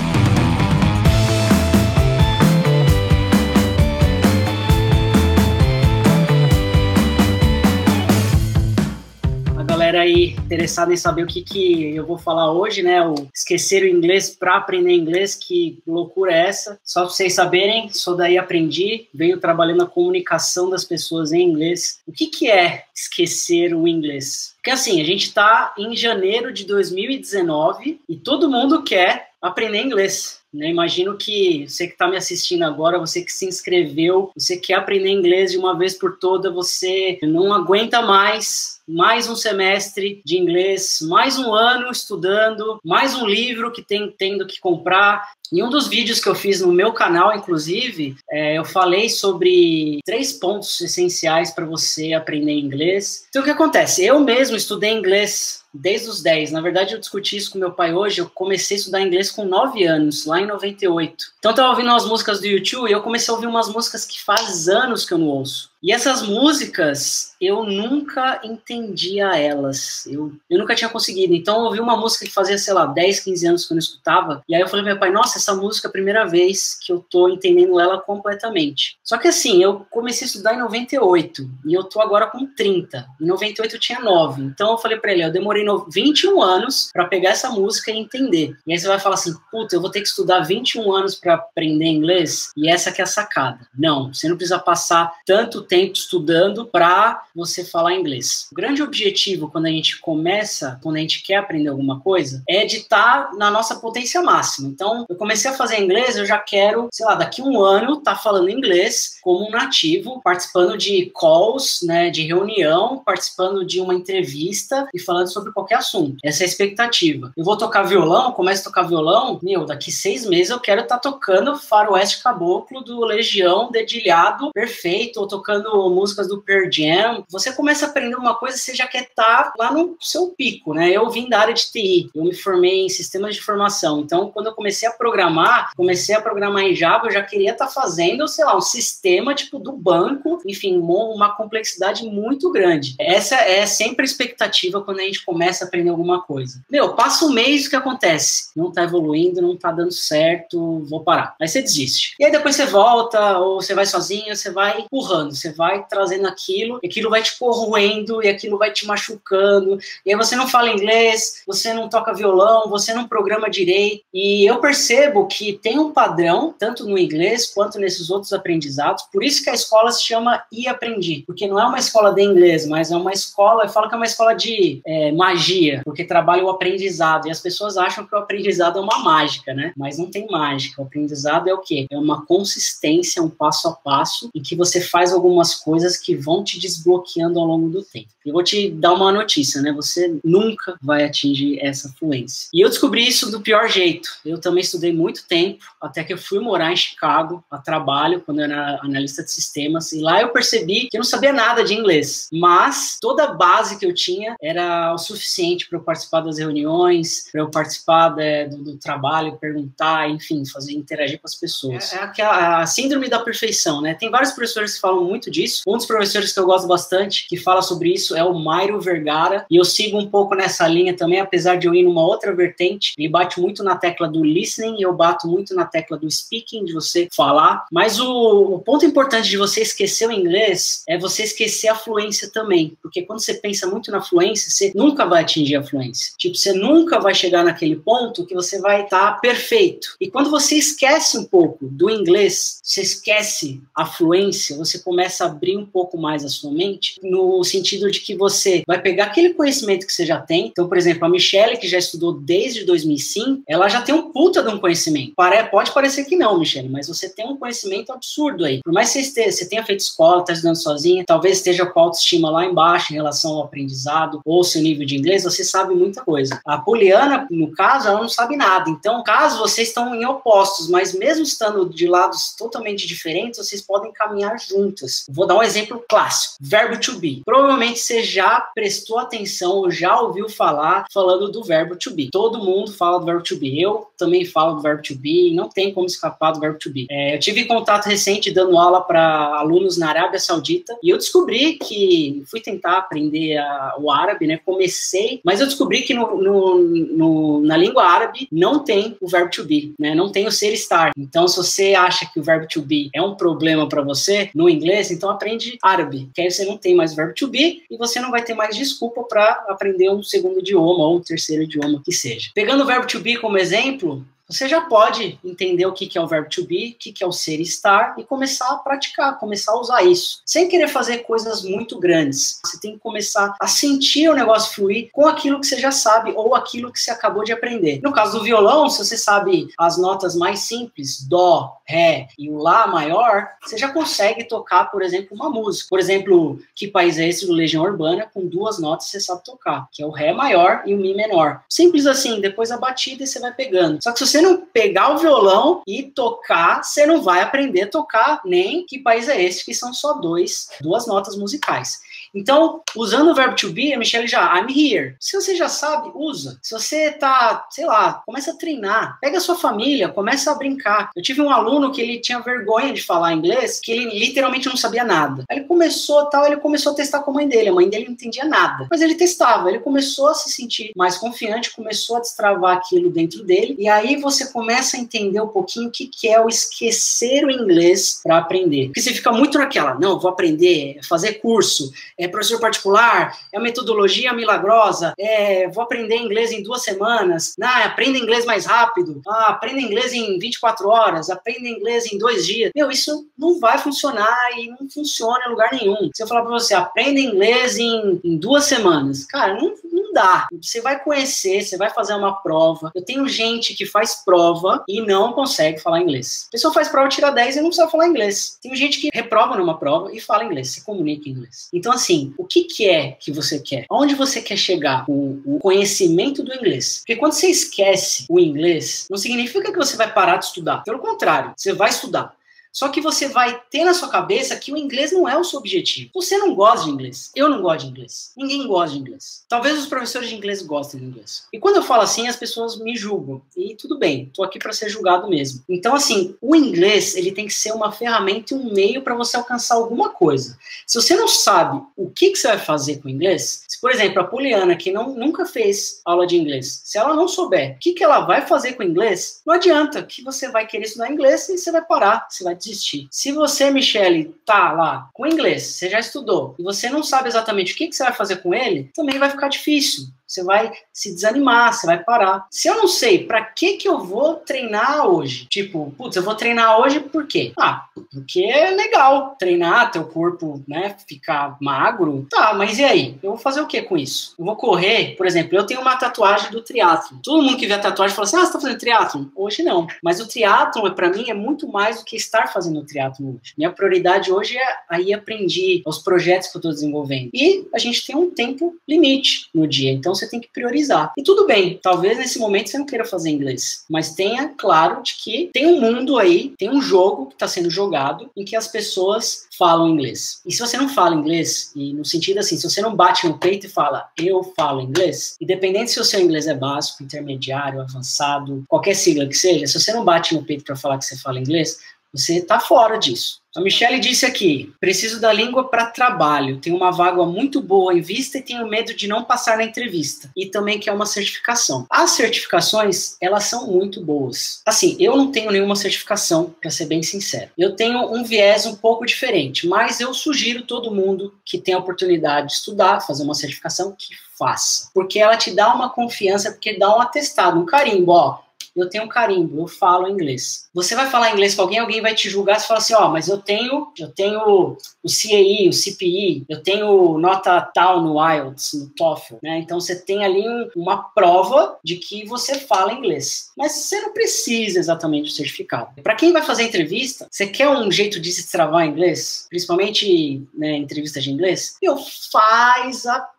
Galera 9.95 10.01
aí 10.01 10.31
interessada 10.31 10.93
em 10.93 10.97
saber 10.97 11.23
o 11.23 11.27
que, 11.27 11.41
que 11.41 11.95
eu 11.95 12.05
vou 12.05 12.17
falar 12.17 12.51
hoje, 12.51 12.83
né? 12.83 13.05
O 13.05 13.15
esquecer 13.33 13.83
o 13.83 13.87
inglês 13.87 14.29
para 14.29 14.57
aprender 14.57 14.91
inglês, 14.91 15.35
que 15.35 15.79
loucura 15.87 16.33
é 16.33 16.47
essa? 16.47 16.79
Só 16.83 17.01
para 17.01 17.09
vocês 17.09 17.33
saberem, 17.33 17.89
sou 17.89 18.15
daí 18.15 18.37
aprendi, 18.37 19.07
venho 19.13 19.39
trabalhando 19.39 19.83
a 19.83 19.87
comunicação 19.87 20.69
das 20.69 20.83
pessoas 20.83 21.31
em 21.31 21.41
inglês. 21.41 21.99
O 22.05 22.11
que, 22.11 22.27
que 22.27 22.49
é 22.49 22.83
esquecer 22.93 23.73
o 23.73 23.87
inglês? 23.87 24.53
Porque 24.57 24.71
assim, 24.71 24.99
a 24.99 25.05
gente 25.05 25.27
está 25.27 25.73
em 25.77 25.95
janeiro 25.95 26.51
de 26.51 26.65
2019 26.65 28.01
e 28.09 28.15
todo 28.17 28.49
mundo 28.49 28.83
quer 28.83 29.29
aprender 29.41 29.81
inglês. 29.81 30.41
Né? 30.55 30.69
Imagino 30.69 31.17
que 31.17 31.67
você 31.67 31.85
que 31.85 31.93
está 31.93 32.07
me 32.07 32.17
assistindo 32.17 32.63
agora, 32.63 32.97
você 32.97 33.21
que 33.21 33.31
se 33.31 33.45
inscreveu, 33.45 34.31
você 34.35 34.57
quer 34.57 34.75
aprender 34.75 35.09
inglês 35.09 35.51
de 35.51 35.57
uma 35.57 35.77
vez 35.77 35.93
por 35.93 36.17
toda, 36.17 36.49
você 36.49 37.19
não 37.21 37.53
aguenta 37.53 38.01
mais 38.01 38.81
mais 38.87 39.27
um 39.27 39.35
semestre 39.35 40.21
de 40.23 40.37
inglês, 40.37 40.99
mais 41.01 41.37
um 41.37 41.53
ano 41.53 41.89
estudando, 41.91 42.79
mais 42.83 43.15
um 43.15 43.25
livro 43.25 43.71
que 43.71 43.81
tem 43.81 44.13
tendo 44.15 44.45
que 44.45 44.59
comprar. 44.59 45.33
Em 45.51 45.63
um 45.63 45.69
dos 45.69 45.87
vídeos 45.87 46.19
que 46.19 46.27
eu 46.27 46.35
fiz 46.35 46.61
no 46.61 46.71
meu 46.71 46.91
canal, 46.93 47.35
inclusive, 47.35 48.15
é, 48.31 48.57
eu 48.57 48.65
falei 48.65 49.09
sobre 49.09 49.99
três 50.05 50.33
pontos 50.33 50.79
essenciais 50.81 51.51
para 51.51 51.65
você 51.65 52.13
aprender 52.13 52.53
inglês. 52.53 53.25
Então, 53.29 53.41
o 53.41 53.45
que 53.45 53.51
acontece? 53.51 54.03
Eu 54.03 54.19
mesmo 54.19 54.55
estudei 54.55 54.91
inglês 54.91 55.63
desde 55.73 56.09
os 56.09 56.21
10. 56.21 56.51
Na 56.51 56.61
verdade, 56.61 56.93
eu 56.93 56.99
discuti 56.99 57.37
isso 57.37 57.51
com 57.51 57.59
meu 57.59 57.71
pai 57.71 57.93
hoje. 57.93 58.21
Eu 58.21 58.29
comecei 58.29 58.77
a 58.77 58.79
estudar 58.79 59.01
inglês 59.01 59.29
com 59.29 59.45
9 59.45 59.83
anos, 59.83 60.25
lá 60.25 60.41
em 60.41 60.47
98. 60.47 61.25
Então, 61.37 61.51
eu 61.51 61.55
tava 61.55 61.69
ouvindo 61.69 61.89
umas 61.89 62.05
músicas 62.05 62.39
do 62.39 62.47
YouTube 62.47 62.89
e 62.89 62.93
eu 62.93 63.01
comecei 63.01 63.31
a 63.31 63.35
ouvir 63.35 63.47
umas 63.47 63.69
músicas 63.69 64.05
que 64.05 64.23
faz 64.23 64.67
anos 64.67 65.05
que 65.05 65.13
eu 65.13 65.17
não 65.17 65.27
ouço. 65.27 65.69
E 65.85 65.91
essas 65.91 66.23
músicas, 66.23 67.35
eu 67.39 67.63
nunca 67.63 68.41
entendia 68.43 69.37
elas. 69.37 70.03
Eu, 70.07 70.31
eu 70.49 70.57
nunca 70.57 70.73
tinha 70.73 70.89
conseguido. 70.89 71.35
Então, 71.35 71.57
eu 71.57 71.65
ouvi 71.65 71.79
uma 71.79 71.95
música 71.95 72.25
que 72.25 72.31
fazia, 72.31 72.57
sei 72.57 72.73
lá, 72.73 72.87
10, 72.87 73.19
15 73.19 73.47
anos 73.47 73.65
que 73.67 73.71
eu 73.71 73.75
não 73.75 73.79
escutava. 73.79 74.43
E 74.49 74.55
aí 74.55 74.61
eu 74.61 74.67
falei 74.67 74.83
pro 74.83 74.93
meu 74.93 74.99
pai, 74.99 75.11
nossa, 75.11 75.37
essa 75.37 75.53
música 75.53 75.87
é 75.87 75.89
a 75.89 75.91
primeira 75.91 76.25
vez 76.25 76.75
que 76.83 76.91
eu 76.91 77.05
tô 77.07 77.29
entendendo 77.29 77.79
ela 77.79 78.01
completamente. 78.01 78.97
Só 79.03 79.15
que 79.19 79.27
assim, 79.27 79.61
eu 79.61 79.85
comecei 79.91 80.25
a 80.25 80.27
estudar 80.27 80.55
em 80.55 80.59
98 80.59 81.47
e 81.67 81.75
eu 81.75 81.83
tô 81.83 82.01
agora 82.01 82.25
com 82.25 82.47
30. 82.47 83.07
Em 83.21 83.25
98 83.27 83.75
eu 83.75 83.79
tinha 83.79 83.99
9. 83.99 84.41
Então, 84.41 84.71
eu 84.71 84.79
falei 84.79 84.97
para 84.97 85.11
ele, 85.11 85.23
eu 85.23 85.31
demorei 85.31 85.63
21 85.93 86.41
anos 86.41 86.89
para 86.91 87.05
pegar 87.05 87.29
essa 87.29 87.51
música 87.51 87.91
e 87.91 87.99
entender. 87.99 88.57
E 88.65 88.73
aí 88.73 88.79
você 88.79 88.87
vai 88.87 88.99
falar 88.99 89.15
assim, 89.15 89.35
puta, 89.51 89.75
eu 89.75 89.81
vou 89.81 89.91
ter 89.91 90.01
que 90.01 90.07
estudar 90.07 90.39
21 90.39 90.91
anos 90.91 91.13
para 91.13 91.35
aprender 91.35 91.85
inglês? 91.85 92.49
E 92.57 92.67
essa 92.67 92.91
que 92.91 93.01
é 93.01 93.03
a 93.03 93.07
sacada. 93.07 93.67
Não, 93.77 94.11
você 94.11 94.27
não 94.27 94.35
precisa 94.35 94.57
passar 94.57 95.13
tanto 95.27 95.61
tempo 95.61 95.74
tempo 95.75 95.93
estudando 95.93 96.65
para 96.65 97.23
você 97.35 97.65
falar 97.65 97.93
inglês. 97.93 98.47
O 98.49 98.55
grande 98.55 98.81
objetivo 98.81 99.49
quando 99.49 99.65
a 99.65 99.69
gente 99.69 99.99
começa, 99.99 100.79
quando 100.81 100.95
a 100.95 100.99
gente 100.99 101.21
quer 101.21 101.35
aprender 101.35 101.67
alguma 101.67 101.99
coisa, 101.99 102.41
é 102.47 102.65
de 102.65 102.77
estar 102.77 103.25
tá 103.25 103.35
na 103.35 103.51
nossa 103.51 103.75
potência 103.75 104.21
máxima. 104.21 104.69
Então, 104.69 105.05
eu 105.09 105.15
comecei 105.17 105.51
a 105.51 105.53
fazer 105.53 105.81
inglês, 105.81 106.15
eu 106.15 106.25
já 106.25 106.37
quero, 106.37 106.87
sei 106.91 107.05
lá, 107.05 107.15
daqui 107.15 107.41
um 107.41 107.59
ano 107.59 107.95
estar 107.95 108.15
tá 108.15 108.17
falando 108.17 108.49
inglês 108.49 109.17
como 109.21 109.47
um 109.47 109.51
nativo, 109.51 110.21
participando 110.23 110.77
de 110.77 111.11
calls, 111.19 111.81
né, 111.83 112.09
de 112.09 112.23
reunião, 112.23 113.01
participando 113.05 113.65
de 113.65 113.81
uma 113.81 113.93
entrevista 113.93 114.87
e 114.93 114.99
falando 114.99 115.27
sobre 115.27 115.51
qualquer 115.51 115.75
assunto. 115.75 116.17
Essa 116.23 116.43
é 116.43 116.45
a 116.45 116.49
expectativa. 116.49 117.33
Eu 117.35 117.43
vou 117.43 117.57
tocar 117.57 117.83
violão, 117.83 118.31
começo 118.31 118.61
a 118.61 118.65
tocar 118.65 118.83
violão, 118.83 119.39
meu, 119.43 119.65
daqui 119.65 119.91
seis 119.91 120.25
meses 120.25 120.51
eu 120.51 120.59
quero 120.59 120.81
estar 120.81 120.99
tá 120.99 121.11
tocando 121.11 121.57
Faroeste 121.57 122.23
Caboclo 122.23 122.81
do 122.81 123.03
Legião, 123.03 123.69
dedilhado, 123.69 124.51
perfeito, 124.53 125.19
ou 125.19 125.27
tocando 125.27 125.64
tocando 125.65 125.89
músicas 125.89 126.27
do 126.27 126.41
Pearl 126.41 126.69
Jam, 126.71 127.25
você 127.29 127.51
começa 127.51 127.85
a 127.85 127.89
aprender 127.89 128.15
uma 128.15 128.35
coisa, 128.35 128.57
você 128.57 128.75
já 128.75 128.87
quer 128.87 129.03
estar 129.03 129.43
tá 129.43 129.53
lá 129.57 129.71
no 129.71 129.97
seu 129.99 130.27
pico, 130.27 130.73
né? 130.73 130.91
Eu 130.91 131.09
vim 131.09 131.27
da 131.27 131.39
área 131.39 131.53
de 131.53 131.71
TI, 131.71 132.09
eu 132.13 132.23
me 132.23 132.33
formei 132.33 132.85
em 132.85 132.89
sistemas 132.89 133.35
de 133.35 133.41
informação, 133.41 134.01
então 134.01 134.29
quando 134.29 134.47
eu 134.47 134.53
comecei 134.53 134.87
a 134.87 134.91
programar, 134.91 135.71
comecei 135.75 136.15
a 136.15 136.21
programar 136.21 136.63
em 136.63 136.75
Java, 136.75 137.07
eu 137.07 137.11
já 137.11 137.23
queria 137.23 137.51
estar 137.51 137.65
tá 137.65 137.71
fazendo, 137.71 138.27
sei 138.27 138.45
lá, 138.45 138.55
um 138.55 138.61
sistema 138.61 139.33
tipo 139.33 139.57
do 139.57 139.71
banco, 139.71 140.39
enfim, 140.45 140.77
uma 140.77 141.35
complexidade 141.35 142.05
muito 142.05 142.51
grande. 142.51 142.95
Essa 142.99 143.35
é 143.35 143.65
sempre 143.65 144.03
a 144.03 144.05
expectativa 144.05 144.81
quando 144.81 144.99
a 144.99 145.03
gente 145.03 145.25
começa 145.25 145.65
a 145.65 145.67
aprender 145.67 145.89
alguma 145.89 146.21
coisa. 146.21 146.61
Meu, 146.69 146.93
passa 146.93 147.25
um 147.25 147.31
mês, 147.31 147.65
o 147.65 147.69
que 147.69 147.75
acontece? 147.75 148.49
Não 148.55 148.71
tá 148.71 148.83
evoluindo, 148.83 149.41
não 149.41 149.57
tá 149.57 149.71
dando 149.71 149.91
certo, 149.91 150.85
vou 150.89 151.03
parar. 151.03 151.35
Aí 151.39 151.47
você 151.47 151.61
desiste. 151.61 152.15
E 152.19 152.25
aí 152.25 152.31
depois 152.31 152.55
você 152.55 152.65
volta, 152.65 153.39
ou 153.39 153.61
você 153.61 153.73
vai 153.73 153.85
sozinho, 153.85 154.35
você 154.35 154.51
vai 154.51 154.81
empurrando, 154.81 155.33
você 155.45 155.53
vai 155.53 155.85
trazendo 155.87 156.27
aquilo, 156.27 156.79
e 156.81 156.87
aquilo 156.87 157.09
vai 157.09 157.21
te 157.21 157.37
corroendo, 157.37 158.23
e 158.23 158.27
aquilo 158.27 158.57
vai 158.57 158.71
te 158.71 158.85
machucando, 158.85 159.77
e 160.05 160.11
aí 160.11 160.15
você 160.15 160.35
não 160.35 160.47
fala 160.47 160.71
inglês, 160.71 161.43
você 161.45 161.73
não 161.73 161.87
toca 161.87 162.13
violão, 162.13 162.69
você 162.69 162.93
não 162.93 163.07
programa 163.07 163.49
direito, 163.49 164.03
e 164.13 164.45
eu 164.45 164.59
percebo 164.59 165.27
que 165.27 165.53
tem 165.53 165.77
um 165.77 165.91
padrão, 165.91 166.53
tanto 166.57 166.85
no 166.85 166.97
inglês 166.97 167.53
quanto 167.53 167.79
nesses 167.79 168.09
outros 168.09 168.33
aprendizados, 168.33 169.03
por 169.11 169.23
isso 169.23 169.43
que 169.43 169.49
a 169.49 169.53
escola 169.53 169.91
se 169.91 170.03
chama 170.03 170.43
E 170.51 170.67
Aprendi, 170.67 171.23
porque 171.27 171.47
não 171.47 171.59
é 171.59 171.65
uma 171.65 171.79
escola 171.79 172.13
de 172.13 172.23
inglês, 172.23 172.65
mas 172.65 172.91
é 172.91 172.97
uma 172.97 173.11
escola, 173.11 173.63
eu 173.63 173.69
falo 173.69 173.87
que 173.87 173.93
é 173.93 173.97
uma 173.97 174.05
escola 174.05 174.33
de 174.33 174.81
é, 174.85 175.11
magia, 175.11 175.81
porque 175.85 176.03
trabalha 176.03 176.43
o 176.43 176.49
aprendizado, 176.49 177.27
e 177.27 177.31
as 177.31 177.39
pessoas 177.39 177.77
acham 177.77 178.05
que 178.05 178.15
o 178.15 178.17
aprendizado 178.17 178.79
é 178.79 178.81
uma 178.81 178.99
mágica, 178.99 179.53
né? 179.53 179.73
Mas 179.77 179.97
não 179.97 180.09
tem 180.09 180.27
mágica, 180.27 180.81
o 180.81 180.85
aprendizado 180.85 181.47
é 181.47 181.53
o 181.53 181.59
quê? 181.59 181.85
É 181.91 181.97
uma 181.97 182.25
consistência, 182.25 183.21
um 183.21 183.29
passo 183.29 183.67
a 183.67 183.73
passo, 183.73 184.29
em 184.33 184.41
que 184.41 184.55
você 184.55 184.81
faz 184.81 185.13
algumas 185.13 185.34
algumas 185.35 185.55
coisas 185.55 185.97
que 185.97 186.15
vão 186.15 186.43
te 186.43 186.59
desbloqueando 186.59 187.39
ao 187.39 187.45
longo 187.45 187.69
do 187.69 187.83
tempo. 187.83 188.07
Eu 188.25 188.33
vou 188.33 188.43
te 188.43 188.71
dar 188.71 188.93
uma 188.93 189.11
notícia, 189.11 189.61
né? 189.61 189.71
Você 189.73 190.17
nunca 190.23 190.75
vai 190.81 191.03
atingir 191.03 191.59
essa 191.59 191.93
fluência. 191.99 192.49
E 192.51 192.61
eu 192.61 192.69
descobri 192.69 193.07
isso 193.07 193.29
do 193.29 193.41
pior 193.41 193.69
jeito. 193.69 194.09
Eu 194.25 194.39
também 194.39 194.61
estudei 194.61 194.91
muito 194.91 195.27
tempo, 195.27 195.63
até 195.79 196.03
que 196.03 196.11
eu 196.11 196.17
fui 196.17 196.39
morar 196.39 196.71
em 196.71 196.75
Chicago 196.75 197.43
a 197.51 197.59
trabalho, 197.59 198.21
quando 198.21 198.39
eu 198.39 198.45
era 198.45 198.79
analista 198.81 199.23
de 199.23 199.31
sistemas, 199.31 199.91
e 199.91 199.99
lá 199.99 200.21
eu 200.21 200.29
percebi 200.29 200.87
que 200.89 200.97
eu 200.97 200.99
não 200.99 201.05
sabia 201.05 201.31
nada 201.31 201.63
de 201.63 201.75
inglês, 201.75 202.27
mas 202.31 202.97
toda 202.99 203.25
a 203.25 203.33
base 203.33 203.77
que 203.77 203.85
eu 203.85 203.93
tinha 203.93 204.35
era 204.41 204.93
o 204.93 204.97
suficiente 204.97 205.67
para 205.69 205.77
eu 205.77 205.83
participar 205.83 206.21
das 206.21 206.39
reuniões, 206.39 207.29
para 207.31 207.41
eu 207.41 207.49
participar 207.49 208.15
né, 208.15 208.47
do, 208.47 208.57
do, 208.57 208.77
trabalho, 208.77 209.37
perguntar, 209.37 210.09
enfim, 210.09 210.43
fazer 210.45 210.73
interagir 210.73 211.19
com 211.19 211.27
as 211.27 211.35
pessoas. 211.35 211.93
É, 211.93 211.97
é 211.97 211.99
aquela, 211.99 212.61
a 212.61 212.65
síndrome 212.65 213.07
da 213.07 213.19
perfeição, 213.19 213.81
né? 213.81 213.93
Tem 213.93 214.09
vários 214.09 214.31
professores 214.31 214.75
que 214.75 214.79
falam 214.79 215.03
muito 215.03 215.24
disso. 215.29 215.63
Um 215.67 215.77
dos 215.77 215.85
professores 215.85 216.31
que 216.31 216.39
eu 216.39 216.45
gosto 216.45 216.67
bastante, 216.67 217.27
que 217.27 217.37
fala 217.37 217.61
sobre 217.61 217.93
isso, 217.93 218.15
é 218.15 218.23
o 218.23 218.33
Mairo 218.33 218.79
Vergara, 218.79 219.45
e 219.49 219.57
eu 219.57 219.65
sigo 219.65 219.97
um 219.97 220.09
pouco 220.09 220.35
nessa 220.35 220.67
linha 220.67 220.95
também, 220.95 221.19
apesar 221.19 221.55
de 221.55 221.67
eu 221.67 221.75
ir 221.75 221.83
numa 221.83 222.05
outra 222.05 222.33
vertente. 222.33 222.93
Ele 222.97 223.09
bate 223.09 223.39
muito 223.39 223.63
na 223.63 223.75
tecla 223.75 224.07
do 224.07 224.23
listening, 224.23 224.79
e 224.79 224.83
eu 224.83 224.93
bato 224.93 225.27
muito 225.27 225.53
na 225.55 225.65
tecla 225.65 225.97
do 225.97 226.09
speaking, 226.09 226.65
de 226.65 226.73
você 226.73 227.07
falar. 227.15 227.65
Mas 227.71 227.99
o, 227.99 228.55
o 228.55 228.59
ponto 228.59 228.85
importante 228.85 229.29
de 229.29 229.37
você 229.37 229.61
esquecer 229.61 230.07
o 230.07 230.11
inglês 230.11 230.83
é 230.87 230.97
você 230.97 231.23
esquecer 231.23 231.67
a 231.67 231.75
fluência 231.75 232.29
também, 232.31 232.77
porque 232.81 233.03
quando 233.03 233.19
você 233.19 233.33
pensa 233.33 233.67
muito 233.67 233.91
na 233.91 234.01
fluência, 234.01 234.49
você 234.49 234.71
nunca 234.75 235.05
vai 235.05 235.21
atingir 235.21 235.55
a 235.55 235.63
fluência. 235.63 236.13
Tipo, 236.17 236.35
você 236.35 236.53
nunca 236.53 236.99
vai 236.99 237.13
chegar 237.13 237.43
naquele 237.43 237.75
ponto 237.75 238.25
que 238.25 238.33
você 238.33 238.59
vai 238.59 238.83
estar 238.83 239.13
tá 239.13 239.19
perfeito. 239.19 239.95
E 239.99 240.09
quando 240.09 240.29
você 240.29 240.55
esquece 240.55 241.17
um 241.17 241.23
pouco 241.23 241.67
do 241.67 241.89
inglês, 241.89 242.59
você 242.63 242.81
esquece 242.81 243.61
a 243.73 243.85
fluência, 243.85 244.57
você 244.57 244.79
começa 244.79 245.14
começa 245.15 245.23
a 245.23 245.27
abrir 245.27 245.57
um 245.57 245.65
pouco 245.65 245.97
mais 245.97 246.25
a 246.25 246.29
sua 246.29 246.51
mente, 246.51 246.99
no 247.01 247.43
sentido 247.43 247.89
de 247.89 247.99
que 247.99 248.15
você 248.15 248.63
vai 248.67 248.81
pegar 248.81 249.05
aquele 249.05 249.33
conhecimento 249.33 249.85
que 249.85 249.93
você 249.93 250.05
já 250.05 250.19
tem. 250.19 250.47
Então, 250.47 250.67
por 250.67 250.77
exemplo, 250.77 251.05
a 251.05 251.09
Michelle, 251.09 251.57
que 251.57 251.67
já 251.67 251.77
estudou 251.77 252.13
desde 252.13 252.65
2005, 252.65 253.43
ela 253.47 253.69
já 253.69 253.81
tem 253.81 253.95
um 253.95 254.11
puta 254.11 254.43
de 254.43 254.49
um 254.49 254.59
conhecimento. 254.59 255.13
Pode 255.51 255.71
parecer 255.71 256.05
que 256.05 256.15
não, 256.15 256.37
Michelle, 256.37 256.69
mas 256.69 256.87
você 256.87 257.07
tem 257.07 257.27
um 257.27 257.37
conhecimento 257.37 257.91
absurdo 257.91 258.43
aí. 258.43 258.59
Por 258.63 258.73
mais 258.73 258.91
que 258.91 259.03
você, 259.03 259.47
tenha 259.47 259.63
feito 259.63 259.79
escola, 259.81 260.21
está 260.21 260.33
estudando 260.33 260.61
sozinha, 260.61 261.03
talvez 261.05 261.37
esteja 261.37 261.65
com 261.65 261.79
a 261.79 261.83
autoestima 261.83 262.29
lá 262.29 262.45
embaixo 262.45 262.91
em 262.91 262.95
relação 262.95 263.33
ao 263.33 263.43
aprendizado 263.43 264.19
ou 264.25 264.43
seu 264.43 264.61
nível 264.61 264.85
de 264.85 264.97
inglês, 264.97 265.23
você 265.23 265.43
sabe 265.43 265.73
muita 265.73 266.03
coisa. 266.03 266.41
A 266.45 266.57
Poliana, 266.57 267.27
no 267.29 267.51
caso, 267.51 267.87
ela 267.87 268.01
não 268.01 268.09
sabe 268.09 268.35
nada. 268.35 268.69
Então, 268.69 269.03
caso 269.03 269.39
vocês 269.39 269.69
estão 269.69 269.93
em 269.95 270.05
opostos, 270.05 270.69
mas 270.69 270.93
mesmo 270.93 271.23
estando 271.23 271.69
de 271.69 271.87
lados 271.87 272.33
totalmente 272.37 272.87
diferentes, 272.87 273.37
vocês 273.37 273.61
podem 273.61 273.91
caminhar 273.93 274.37
juntas. 274.39 275.04
Vou 275.09 275.27
dar 275.27 275.37
um 275.37 275.43
exemplo 275.43 275.83
clássico: 275.87 276.35
verbo 276.39 276.79
to 276.79 276.99
be. 276.99 277.21
Provavelmente 277.25 277.79
você 277.79 278.03
já 278.03 278.39
prestou 278.53 278.99
atenção 278.99 279.57
ou 279.57 279.71
já 279.71 279.99
ouviu 279.99 280.29
falar 280.29 280.85
falando 280.93 281.31
do 281.31 281.43
verbo 281.43 281.75
to 281.75 281.91
be. 281.91 282.09
Todo 282.11 282.43
mundo 282.43 282.71
fala 282.71 282.99
do 282.99 283.05
verbo 283.05 283.23
to 283.23 283.37
be. 283.37 283.61
Eu 283.61 283.87
também 283.97 284.25
falo 284.25 284.55
do 284.55 284.61
verbo 284.61 284.81
to 284.81 284.95
be, 284.95 285.33
não 285.33 285.49
tem 285.49 285.73
como 285.73 285.87
escapar 285.87 286.31
do 286.31 286.39
verbo 286.39 286.59
to 286.59 286.69
be. 286.69 286.87
É, 286.89 287.15
eu 287.15 287.19
tive 287.19 287.45
contato 287.45 287.85
recente 287.85 288.31
dando 288.31 288.57
aula 288.57 288.81
para 288.81 289.37
alunos 289.37 289.77
na 289.77 289.89
Arábia 289.89 290.19
Saudita 290.19 290.75
e 290.83 290.89
eu 290.89 290.97
descobri 290.97 291.53
que 291.53 292.23
fui 292.27 292.41
tentar 292.41 292.77
aprender 292.77 293.37
a, 293.37 293.75
o 293.79 293.91
árabe, 293.91 294.27
né? 294.27 294.39
Comecei, 294.45 295.21
mas 295.23 295.39
eu 295.39 295.47
descobri 295.47 295.81
que 295.81 295.93
no, 295.93 296.21
no, 296.21 296.57
no, 296.57 297.41
na 297.41 297.57
língua 297.57 297.83
árabe 297.83 298.27
não 298.31 298.63
tem 298.63 298.95
o 298.99 299.07
verbo 299.07 299.31
to 299.31 299.43
be, 299.43 299.73
né? 299.79 299.93
Não 299.95 300.11
tem 300.11 300.27
o 300.27 300.31
ser 300.31 300.53
estar. 300.53 300.91
Então, 300.97 301.27
se 301.27 301.37
você 301.37 301.73
acha 301.73 302.05
que 302.11 302.19
o 302.19 302.23
verbo 302.23 302.47
to 302.47 302.61
be 302.61 302.89
é 302.93 303.01
um 303.01 303.15
problema 303.15 303.67
para 303.67 303.81
você 303.81 304.29
no 304.33 304.49
inglês, 304.49 304.91
então 304.95 305.09
aprende 305.09 305.57
árabe, 305.61 306.09
que 306.13 306.21
aí 306.21 306.31
você 306.31 306.45
não 306.45 306.57
tem 306.57 306.75
mais 306.75 306.95
verbo 306.95 307.13
to 307.13 307.27
be 307.27 307.63
e 307.69 307.77
você 307.77 307.99
não 307.99 308.11
vai 308.11 308.23
ter 308.23 308.33
mais 308.33 308.55
desculpa 308.55 309.03
para 309.03 309.45
aprender 309.47 309.89
um 309.89 310.01
segundo 310.01 310.39
idioma 310.39 310.83
ou 310.85 310.97
um 310.97 311.01
terceiro 311.01 311.43
idioma 311.43 311.81
que 311.83 311.91
seja. 311.91 312.31
Pegando 312.33 312.63
o 312.63 312.65
verbo 312.65 312.87
to 312.87 312.99
be 312.99 313.17
como 313.17 313.37
exemplo, 313.37 314.05
você 314.27 314.47
já 314.47 314.61
pode 314.61 315.19
entender 315.23 315.65
o 315.65 315.73
que 315.73 315.97
é 315.97 316.01
o 316.01 316.07
verbo 316.07 316.29
to 316.29 316.45
be, 316.45 316.75
o 316.75 316.93
que 316.93 317.03
é 317.03 317.07
o 317.07 317.11
ser 317.11 317.39
estar 317.39 317.95
e 317.97 318.03
começar 318.03 318.49
a 318.49 318.57
praticar, 318.57 319.19
começar 319.19 319.51
a 319.51 319.59
usar 319.59 319.83
isso. 319.83 320.21
Sem 320.25 320.47
querer 320.47 320.67
fazer 320.67 320.99
coisas 320.99 321.43
muito 321.43 321.79
grandes. 321.79 322.39
Você 322.43 322.59
tem 322.59 322.73
que 322.73 322.79
começar 322.79 323.33
a 323.39 323.47
sentir 323.47 324.09
o 324.09 324.15
negócio 324.15 324.55
fluir 324.55 324.89
com 324.91 325.07
aquilo 325.07 325.39
que 325.39 325.47
você 325.47 325.59
já 325.59 325.71
sabe 325.71 326.13
ou 326.15 326.35
aquilo 326.35 326.71
que 326.71 326.79
você 326.79 326.91
acabou 326.91 327.23
de 327.23 327.31
aprender. 327.31 327.79
No 327.83 327.93
caso 327.93 328.17
do 328.17 328.23
violão, 328.23 328.69
se 328.69 328.83
você 328.83 328.97
sabe 328.97 329.47
as 329.57 329.77
notas 329.77 330.15
mais 330.15 330.39
simples, 330.39 331.01
dó, 331.07 331.57
ré 331.65 332.07
e 332.17 332.29
o 332.29 332.37
lá 332.37 332.67
maior, 332.67 333.29
você 333.43 333.57
já 333.57 333.69
consegue 333.71 334.23
tocar, 334.23 334.65
por 334.71 334.81
exemplo, 334.81 335.09
uma 335.11 335.29
música. 335.29 335.67
Por 335.69 335.79
exemplo, 335.79 336.39
que 336.55 336.67
país 336.67 336.97
é 336.97 337.07
esse 337.07 337.25
do 337.25 337.33
Legião 337.33 337.63
Urbana? 337.63 338.09
Com 338.13 338.25
duas 338.25 338.59
notas 338.59 338.87
você 338.87 338.99
sabe 338.99 339.23
tocar, 339.23 339.67
que 339.71 339.83
é 339.83 339.85
o 339.85 339.91
ré 339.91 340.13
maior 340.13 340.63
e 340.65 340.73
o 340.73 340.77
mi 340.77 340.93
menor. 340.93 341.41
Simples 341.49 341.85
assim, 341.85 342.21
depois 342.21 342.51
a 342.51 342.57
batida 342.57 343.03
e 343.03 343.07
você 343.07 343.19
vai 343.19 343.33
pegando. 343.33 343.79
Só 343.81 343.91
que 343.91 343.99
se 343.99 344.07
você 344.07 344.14
não 344.21 344.41
pegar 344.41 344.93
o 344.93 344.97
violão 344.97 345.61
e 345.67 345.83
tocar, 345.83 346.63
você 346.63 346.85
não 346.85 347.01
vai 347.01 347.21
aprender 347.21 347.63
a 347.63 347.69
tocar 347.69 348.21
nem 348.25 348.65
que 348.65 348.79
país 348.79 349.07
é 349.07 349.21
esse, 349.21 349.45
que 349.45 349.53
são 349.53 349.73
só 349.73 349.93
dois, 349.93 350.49
duas 350.61 350.87
notas 350.87 351.15
musicais. 351.15 351.79
Então, 352.15 352.61
usando 352.75 353.11
o 353.11 353.15
verbo 353.15 353.35
to 353.35 353.51
be, 353.51 353.73
a 353.73 353.77
Michelle 353.77 354.07
já, 354.07 354.39
I'm 354.39 354.47
here. 354.49 354.95
Se 354.99 355.19
você 355.19 355.35
já 355.35 355.49
sabe, 355.49 355.91
usa. 355.93 356.39
Se 356.41 356.53
você 356.53 356.91
tá, 356.91 357.45
sei 357.49 357.65
lá, 357.65 358.01
começa 358.05 358.31
a 358.31 358.37
treinar. 358.37 358.97
Pega 359.01 359.17
a 359.17 359.21
sua 359.21 359.35
família, 359.35 359.89
começa 359.89 360.31
a 360.31 360.35
brincar. 360.35 360.91
Eu 360.95 361.03
tive 361.03 361.21
um 361.21 361.29
aluno 361.29 361.71
que 361.71 361.81
ele 361.81 361.99
tinha 361.99 362.19
vergonha 362.19 362.71
de 362.73 362.81
falar 362.81 363.13
inglês, 363.13 363.59
que 363.61 363.71
ele 363.71 363.99
literalmente 363.99 364.47
não 364.47 364.55
sabia 364.55 364.83
nada. 364.83 365.25
Aí 365.29 365.39
ele 365.39 365.45
começou 365.45 366.05
tal, 366.09 366.25
ele 366.25 366.37
começou 366.37 366.71
a 366.71 366.75
testar 366.75 367.01
com 367.01 367.11
a 367.11 367.15
mãe 367.15 367.27
dele. 367.27 367.49
A 367.49 367.53
mãe 367.53 367.69
dele 367.69 367.85
não 367.85 367.93
entendia 367.93 368.25
nada. 368.25 368.67
Mas 368.71 368.81
ele 368.81 368.95
testava, 368.95 369.49
ele 369.49 369.59
começou 369.59 370.07
a 370.07 370.13
se 370.13 370.31
sentir 370.31 370.71
mais 370.75 370.97
confiante, 370.97 371.53
começou 371.53 371.97
a 371.97 371.99
destravar 371.99 372.57
aquilo 372.57 372.89
dentro 372.89 373.23
dele. 373.23 373.55
E 373.59 373.67
aí 373.67 373.97
você 373.97 374.31
começa 374.31 374.77
a 374.77 374.79
entender 374.79 375.19
um 375.19 375.27
pouquinho 375.27 375.67
o 375.67 375.71
que, 375.71 375.87
que 375.87 376.07
é 376.07 376.21
o 376.21 376.29
esquecer 376.29 377.25
o 377.25 377.31
inglês 377.31 377.99
para 378.03 378.17
aprender. 378.17 378.67
Porque 378.67 378.81
você 378.81 378.93
fica 378.93 379.11
muito 379.11 379.37
naquela, 379.37 379.75
não, 379.75 379.99
vou 379.99 380.09
aprender, 380.09 380.79
fazer 380.87 381.15
curso, 381.15 381.71
é 381.97 382.04
é 382.05 382.07
professor 382.07 382.39
particular, 382.39 383.17
é 383.33 383.39
metodologia 383.39 384.13
milagrosa, 384.13 384.93
é, 384.97 385.47
vou 385.49 385.63
aprender 385.63 385.97
inglês 385.97 386.31
em 386.31 386.43
duas 386.43 386.63
semanas, 386.63 387.33
ah, 387.41 387.65
aprenda 387.65 387.97
inglês 387.97 388.25
mais 388.25 388.45
rápido, 388.45 389.01
ah, 389.07 389.27
aprenda 389.29 389.59
inglês 389.59 389.93
em 389.93 390.17
24 390.17 390.69
horas, 390.69 391.09
aprenda 391.09 391.47
inglês 391.47 391.85
em 391.91 391.97
dois 391.97 392.25
dias. 392.25 392.51
Meu, 392.55 392.69
isso 392.69 393.07
não 393.17 393.39
vai 393.39 393.57
funcionar 393.57 394.37
e 394.37 394.49
não 394.49 394.69
funciona 394.69 395.25
em 395.25 395.29
lugar 395.29 395.51
nenhum. 395.51 395.89
Se 395.93 396.03
eu 396.03 396.07
falar 396.07 396.21
para 396.21 396.31
você, 396.31 396.53
aprenda 396.53 396.99
inglês 396.99 397.57
em, 397.57 397.99
em 398.03 398.17
duas 398.17 398.45
semanas, 398.45 399.05
cara, 399.05 399.33
não, 399.33 399.53
não 399.71 399.93
dá. 399.93 400.27
Você 400.41 400.61
vai 400.61 400.81
conhecer, 400.81 401.41
você 401.41 401.57
vai 401.57 401.69
fazer 401.69 401.93
uma 401.93 402.13
prova. 402.21 402.71
Eu 402.75 402.83
tenho 402.83 403.07
gente 403.07 403.53
que 403.53 403.65
faz 403.65 404.03
prova 404.03 404.63
e 404.67 404.81
não 404.81 405.13
consegue 405.13 405.59
falar 405.59 405.81
inglês. 405.81 406.25
A 406.29 406.31
pessoa 406.31 406.53
faz 406.53 406.69
prova, 406.69 406.89
tira 406.89 407.11
10 407.11 407.37
e 407.37 407.41
não 407.41 407.51
sabe 407.51 407.71
falar 407.71 407.87
inglês. 407.87 408.37
Tem 408.41 408.55
gente 408.55 408.79
que 408.79 408.89
reprova 408.93 409.35
numa 409.35 409.57
prova 409.57 409.93
e 409.93 409.99
fala 409.99 410.23
inglês, 410.23 410.51
se 410.51 410.63
comunica 410.63 411.09
em 411.09 411.13
inglês. 411.13 411.49
Então, 411.53 411.71
assim, 411.71 411.94
assim, 411.95 412.13
o 412.17 412.25
que, 412.25 412.43
que 412.43 412.69
é 412.69 412.91
que 412.91 413.11
você 413.11 413.39
quer? 413.39 413.65
Onde 413.69 413.95
você 413.95 414.21
quer 414.21 414.37
chegar? 414.37 414.85
O, 414.87 415.21
o 415.25 415.39
conhecimento 415.39 416.23
do 416.23 416.33
inglês. 416.33 416.79
Porque 416.79 416.95
quando 416.95 417.13
você 417.13 417.27
esquece 417.27 418.05
o 418.09 418.19
inglês, 418.19 418.87
não 418.89 418.97
significa 418.97 419.51
que 419.51 419.57
você 419.57 419.77
vai 419.77 419.91
parar 419.91 420.17
de 420.17 420.25
estudar. 420.25 420.63
Pelo 420.63 420.79
contrário, 420.79 421.33
você 421.35 421.53
vai 421.53 421.69
estudar. 421.69 422.13
Só 422.55 422.69
que 422.69 422.79
você 422.79 423.09
vai 423.09 423.41
ter 423.51 423.65
na 423.65 423.73
sua 423.73 423.89
cabeça 423.89 424.37
que 424.37 424.49
o 424.49 424.55
inglês 424.55 424.93
não 424.93 425.09
é 425.09 425.17
o 425.17 425.25
seu 425.25 425.39
objetivo. 425.39 425.89
Você 425.93 426.17
não 426.17 426.33
gosta 426.33 426.63
de 426.63 426.71
inglês. 426.71 427.11
Eu 427.13 427.27
não 427.27 427.41
gosto 427.41 427.65
de 427.65 427.71
inglês. 427.71 428.13
Ninguém 428.15 428.47
gosta 428.47 428.73
de 428.73 428.79
inglês. 428.79 429.25
Talvez 429.27 429.59
os 429.59 429.65
professores 429.65 430.07
de 430.07 430.15
inglês 430.15 430.41
gostem 430.41 430.79
de 430.79 430.85
inglês. 430.85 431.27
E 431.33 431.37
quando 431.37 431.57
eu 431.57 431.63
falo 431.63 431.81
assim, 431.81 432.07
as 432.07 432.15
pessoas 432.15 432.57
me 432.57 432.73
julgam. 432.73 433.21
E 433.35 433.55
tudo 433.55 433.77
bem, 433.77 434.09
tô 434.13 434.23
aqui 434.23 434.39
para 434.39 434.53
ser 434.53 434.69
julgado 434.69 435.09
mesmo. 435.09 435.43
Então, 435.49 435.75
assim, 435.75 436.15
o 436.21 436.33
inglês, 436.33 436.95
ele 436.95 437.11
tem 437.11 437.27
que 437.27 437.33
ser 437.33 437.51
uma 437.51 437.73
ferramenta 437.73 438.33
e 438.33 438.37
um 438.37 438.53
meio 438.53 438.81
para 438.81 438.95
você 438.95 439.17
alcançar 439.17 439.55
alguma 439.55 439.89
coisa. 439.89 440.37
Se 440.65 440.81
você 440.81 440.95
não 440.95 441.09
sabe 441.09 441.61
o 441.75 441.89
que, 441.89 442.11
que 442.11 442.17
você 442.17 442.29
vai 442.29 442.39
fazer 442.39 442.77
com 442.77 442.87
o 442.87 442.91
inglês, 442.91 443.43
se, 443.49 443.59
por 443.59 443.69
exemplo, 443.69 443.99
a 443.99 444.05
Poliana, 444.05 444.55
que 444.55 444.71
não, 444.71 444.95
nunca 444.95 445.25
fez 445.25 445.81
aula 445.83 446.07
de 446.07 446.15
inglês, 446.15 446.61
se 446.63 446.77
ela 446.77 446.95
não 446.95 447.09
souber 447.09 447.55
o 447.55 447.59
que, 447.59 447.73
que 447.73 447.83
ela 447.83 448.05
vai 448.05 448.25
fazer 448.25 448.53
com 448.53 448.63
o 448.63 448.65
inglês, 448.65 449.21
não 449.25 449.33
adianta 449.33 449.83
que 449.83 450.01
você 450.01 450.29
vai 450.29 450.47
querer 450.47 450.63
estudar 450.63 450.89
inglês 450.89 451.27
e 451.27 451.37
você 451.37 451.51
vai 451.51 451.61
parar, 451.61 452.07
você 452.09 452.23
vai 452.23 452.35
desistir. 452.49 452.87
Se 452.91 453.11
você, 453.11 453.51
Michele, 453.51 454.15
tá 454.25 454.51
lá 454.51 454.89
com 454.93 455.05
inglês, 455.05 455.43
você 455.43 455.69
já 455.69 455.79
estudou, 455.79 456.35
e 456.39 456.43
você 456.43 456.69
não 456.69 456.83
sabe 456.83 457.07
exatamente 457.07 457.53
o 457.53 457.55
que, 457.55 457.67
que 457.67 457.75
você 457.75 457.83
vai 457.83 457.93
fazer 457.93 458.17
com 458.17 458.33
ele, 458.33 458.71
também 458.73 458.97
vai 458.97 459.09
ficar 459.09 459.27
difícil 459.27 459.87
você 460.07 460.23
vai 460.23 460.51
se 460.73 460.93
desanimar, 460.93 461.53
você 461.53 461.65
vai 461.65 461.83
parar. 461.83 462.25
Se 462.29 462.47
eu 462.47 462.55
não 462.55 462.67
sei 462.67 463.05
para 463.05 463.23
que 463.23 463.57
que 463.57 463.67
eu 463.67 463.79
vou 463.79 464.15
treinar 464.15 464.87
hoje, 464.87 465.25
tipo, 465.25 465.73
putz, 465.77 465.95
eu 465.95 466.03
vou 466.03 466.15
treinar 466.15 466.59
hoje 466.59 466.79
por 466.79 467.07
quê? 467.07 467.33
Ah, 467.39 467.65
porque 467.91 468.23
é 468.23 468.51
legal 468.51 469.15
treinar 469.17 469.71
teu 469.71 469.85
corpo, 469.85 470.43
né, 470.47 470.75
ficar 470.87 471.37
magro. 471.41 472.07
Tá, 472.09 472.33
mas 472.33 472.59
e 472.59 472.63
aí? 472.63 472.97
Eu 473.01 473.11
vou 473.11 473.17
fazer 473.17 473.41
o 473.41 473.47
que 473.47 473.61
com 473.61 473.77
isso? 473.77 474.13
Eu 474.17 474.25
vou 474.25 474.35
correr, 474.35 474.95
por 474.95 475.05
exemplo, 475.05 475.37
eu 475.37 475.45
tenho 475.45 475.61
uma 475.61 475.75
tatuagem 475.75 476.31
do 476.31 476.41
triatlo. 476.41 476.99
Todo 477.03 477.23
mundo 477.23 477.37
que 477.37 477.47
vê 477.47 477.53
a 477.53 477.59
tatuagem 477.59 477.95
fala 477.95 478.07
assim: 478.07 478.17
"Ah, 478.17 478.25
você 478.25 478.33
tá 478.33 478.39
fazendo 478.39 478.59
triatlo?" 478.59 479.11
Hoje 479.15 479.43
não. 479.43 479.67
Mas 479.81 479.99
o 479.99 480.07
triatlo 480.07 480.73
para 480.73 480.89
mim 480.89 481.09
é 481.09 481.13
muito 481.13 481.47
mais 481.47 481.79
do 481.79 481.85
que 481.85 481.95
estar 481.95 482.27
fazendo 482.27 482.65
triatlo 482.65 483.09
hoje. 483.09 483.33
Minha 483.37 483.51
prioridade 483.51 484.11
hoje 484.11 484.37
é 484.37 484.47
aí 484.69 484.93
aprender 484.93 485.61
os 485.65 485.79
projetos 485.79 486.29
que 486.29 486.37
eu 486.37 486.41
tô 486.41 486.49
desenvolvendo. 486.49 487.09
E 487.13 487.47
a 487.53 487.57
gente 487.57 487.85
tem 487.85 487.95
um 487.95 488.11
tempo 488.11 488.55
limite 488.67 489.29
no 489.33 489.47
dia. 489.47 489.71
Então 489.71 489.94
você 489.95 490.09
tem 490.09 490.19
que 490.19 490.29
priorizar. 490.31 490.91
E 490.97 491.03
tudo 491.03 491.25
bem, 491.25 491.59
talvez 491.61 491.97
nesse 491.97 492.19
momento 492.19 492.49
você 492.49 492.57
não 492.57 492.65
queira 492.65 492.85
fazer 492.85 493.09
inglês, 493.09 493.63
mas 493.69 493.93
tenha 493.93 494.29
claro 494.29 494.83
de 494.83 494.95
que 494.95 495.29
tem 495.33 495.47
um 495.47 495.59
mundo 495.59 495.97
aí, 495.97 496.33
tem 496.37 496.49
um 496.49 496.61
jogo 496.61 497.07
que 497.07 497.13
está 497.13 497.27
sendo 497.27 497.49
jogado 497.49 498.09
em 498.15 498.25
que 498.25 498.35
as 498.35 498.47
pessoas 498.47 499.27
falam 499.37 499.69
inglês. 499.69 500.21
E 500.25 500.31
se 500.31 500.39
você 500.39 500.57
não 500.57 500.69
fala 500.69 500.95
inglês, 500.95 501.51
e 501.55 501.73
no 501.73 501.85
sentido 501.85 502.19
assim, 502.19 502.37
se 502.37 502.49
você 502.49 502.61
não 502.61 502.75
bate 502.75 503.07
no 503.07 503.17
peito 503.17 503.45
e 503.45 503.49
fala 503.49 503.89
eu 503.97 504.23
falo 504.35 504.61
inglês, 504.61 505.15
independente 505.19 505.71
se 505.71 505.79
o 505.79 505.83
seu 505.83 505.99
inglês 505.99 506.27
é 506.27 506.33
básico, 506.33 506.83
intermediário, 506.83 507.61
avançado, 507.61 508.43
qualquer 508.47 508.75
sigla 508.75 509.07
que 509.07 509.13
seja, 509.13 509.47
se 509.47 509.59
você 509.59 509.73
não 509.73 509.83
bate 509.83 510.13
no 510.13 510.23
peito 510.23 510.43
para 510.43 510.55
falar 510.55 510.77
que 510.77 510.85
você 510.85 510.97
fala 510.97 511.19
inglês, 511.19 511.59
você 511.93 512.17
está 512.17 512.39
fora 512.39 512.77
disso. 512.77 513.21
A 513.35 513.41
Michelle 513.41 513.79
disse 513.79 514.05
aqui: 514.05 514.53
preciso 514.61 515.01
da 515.01 515.11
língua 515.11 515.49
para 515.49 515.65
trabalho. 515.65 516.39
Tenho 516.39 516.55
uma 516.55 516.71
vaga 516.71 517.03
muito 517.03 517.41
boa 517.41 517.73
em 517.73 517.81
vista 517.81 518.17
e 518.17 518.21
tenho 518.21 518.47
medo 518.47 518.73
de 518.73 518.87
não 518.87 519.03
passar 519.03 519.35
na 519.35 519.43
entrevista. 519.43 520.09
E 520.15 520.27
também 520.27 520.57
quer 520.57 520.71
uma 520.71 520.85
certificação. 520.85 521.65
As 521.69 521.91
certificações, 521.91 522.95
elas 523.01 523.25
são 523.25 523.47
muito 523.47 523.83
boas. 523.83 524.41
Assim, 524.45 524.77
eu 524.79 524.95
não 524.95 525.11
tenho 525.11 525.31
nenhuma 525.31 525.55
certificação, 525.55 526.33
para 526.39 526.49
ser 526.49 526.65
bem 526.65 526.81
sincero. 526.81 527.29
Eu 527.37 527.55
tenho 527.55 527.93
um 527.93 528.05
viés 528.05 528.45
um 528.45 528.55
pouco 528.55 528.85
diferente, 528.85 529.47
mas 529.47 529.81
eu 529.81 529.93
sugiro 529.93 530.43
todo 530.43 530.73
mundo 530.73 531.13
que 531.25 531.37
tem 531.37 531.53
a 531.53 531.59
oportunidade 531.59 532.27
de 532.27 532.33
estudar, 532.33 532.79
fazer 532.79 533.03
uma 533.03 533.15
certificação, 533.15 533.75
que 533.77 533.89
faça. 534.17 534.69
Porque 534.73 534.97
ela 534.97 535.17
te 535.17 535.31
dá 535.31 535.53
uma 535.53 535.69
confiança, 535.69 536.31
porque 536.31 536.57
dá 536.57 536.73
um 536.73 536.79
atestado, 536.79 537.39
um 537.39 537.45
carimbo, 537.45 537.91
ó 537.91 538.24
eu 538.55 538.69
tenho 538.69 538.87
carimbo, 538.87 539.41
eu 539.41 539.47
falo 539.47 539.87
inglês. 539.87 540.47
Você 540.53 540.75
vai 540.75 540.89
falar 540.89 541.11
inglês 541.11 541.35
com 541.35 541.41
alguém, 541.41 541.59
alguém 541.59 541.81
vai 541.81 541.93
te 541.93 542.09
julgar, 542.09 542.39
você 542.39 542.47
fala 542.47 542.59
assim, 542.59 542.73
ó, 542.73 542.87
oh, 542.87 542.91
mas 542.91 543.07
eu 543.07 543.17
tenho, 543.17 543.71
eu 543.77 543.89
tenho 543.89 544.21
o 544.21 544.89
CAI, 544.89 545.49
o 545.49 545.53
CPI, 545.53 546.25
eu 546.29 546.41
tenho 546.41 546.97
nota 546.97 547.41
tal 547.41 547.81
no 547.81 547.99
IELTS, 547.99 548.53
no 548.53 548.69
TOEFL, 548.69 549.15
né? 549.21 549.39
Então 549.39 549.59
você 549.59 549.75
tem 549.75 550.03
ali 550.03 550.27
um, 550.27 550.49
uma 550.55 550.83
prova 550.89 551.57
de 551.63 551.75
que 551.75 552.05
você 552.05 552.39
fala 552.39 552.73
inglês. 552.73 553.31
Mas 553.37 553.53
você 553.53 553.81
não 553.81 553.93
precisa 553.93 554.59
exatamente 554.59 555.09
do 555.09 555.15
certificado. 555.15 555.81
Para 555.81 555.95
quem 555.95 556.13
vai 556.13 556.21
fazer 556.21 556.43
entrevista, 556.43 557.07
você 557.11 557.27
quer 557.27 557.49
um 557.49 557.71
jeito 557.71 557.99
de 557.99 558.11
se 558.11 558.21
destravar 558.21 558.65
em 558.65 558.69
inglês, 558.69 559.25
principalmente 559.29 560.25
né, 560.33 560.55
entrevista 560.55 561.01
de 561.01 561.11
inglês? 561.11 561.57
Eu 561.61 561.77
faz 562.11 562.85
a 562.85 563.09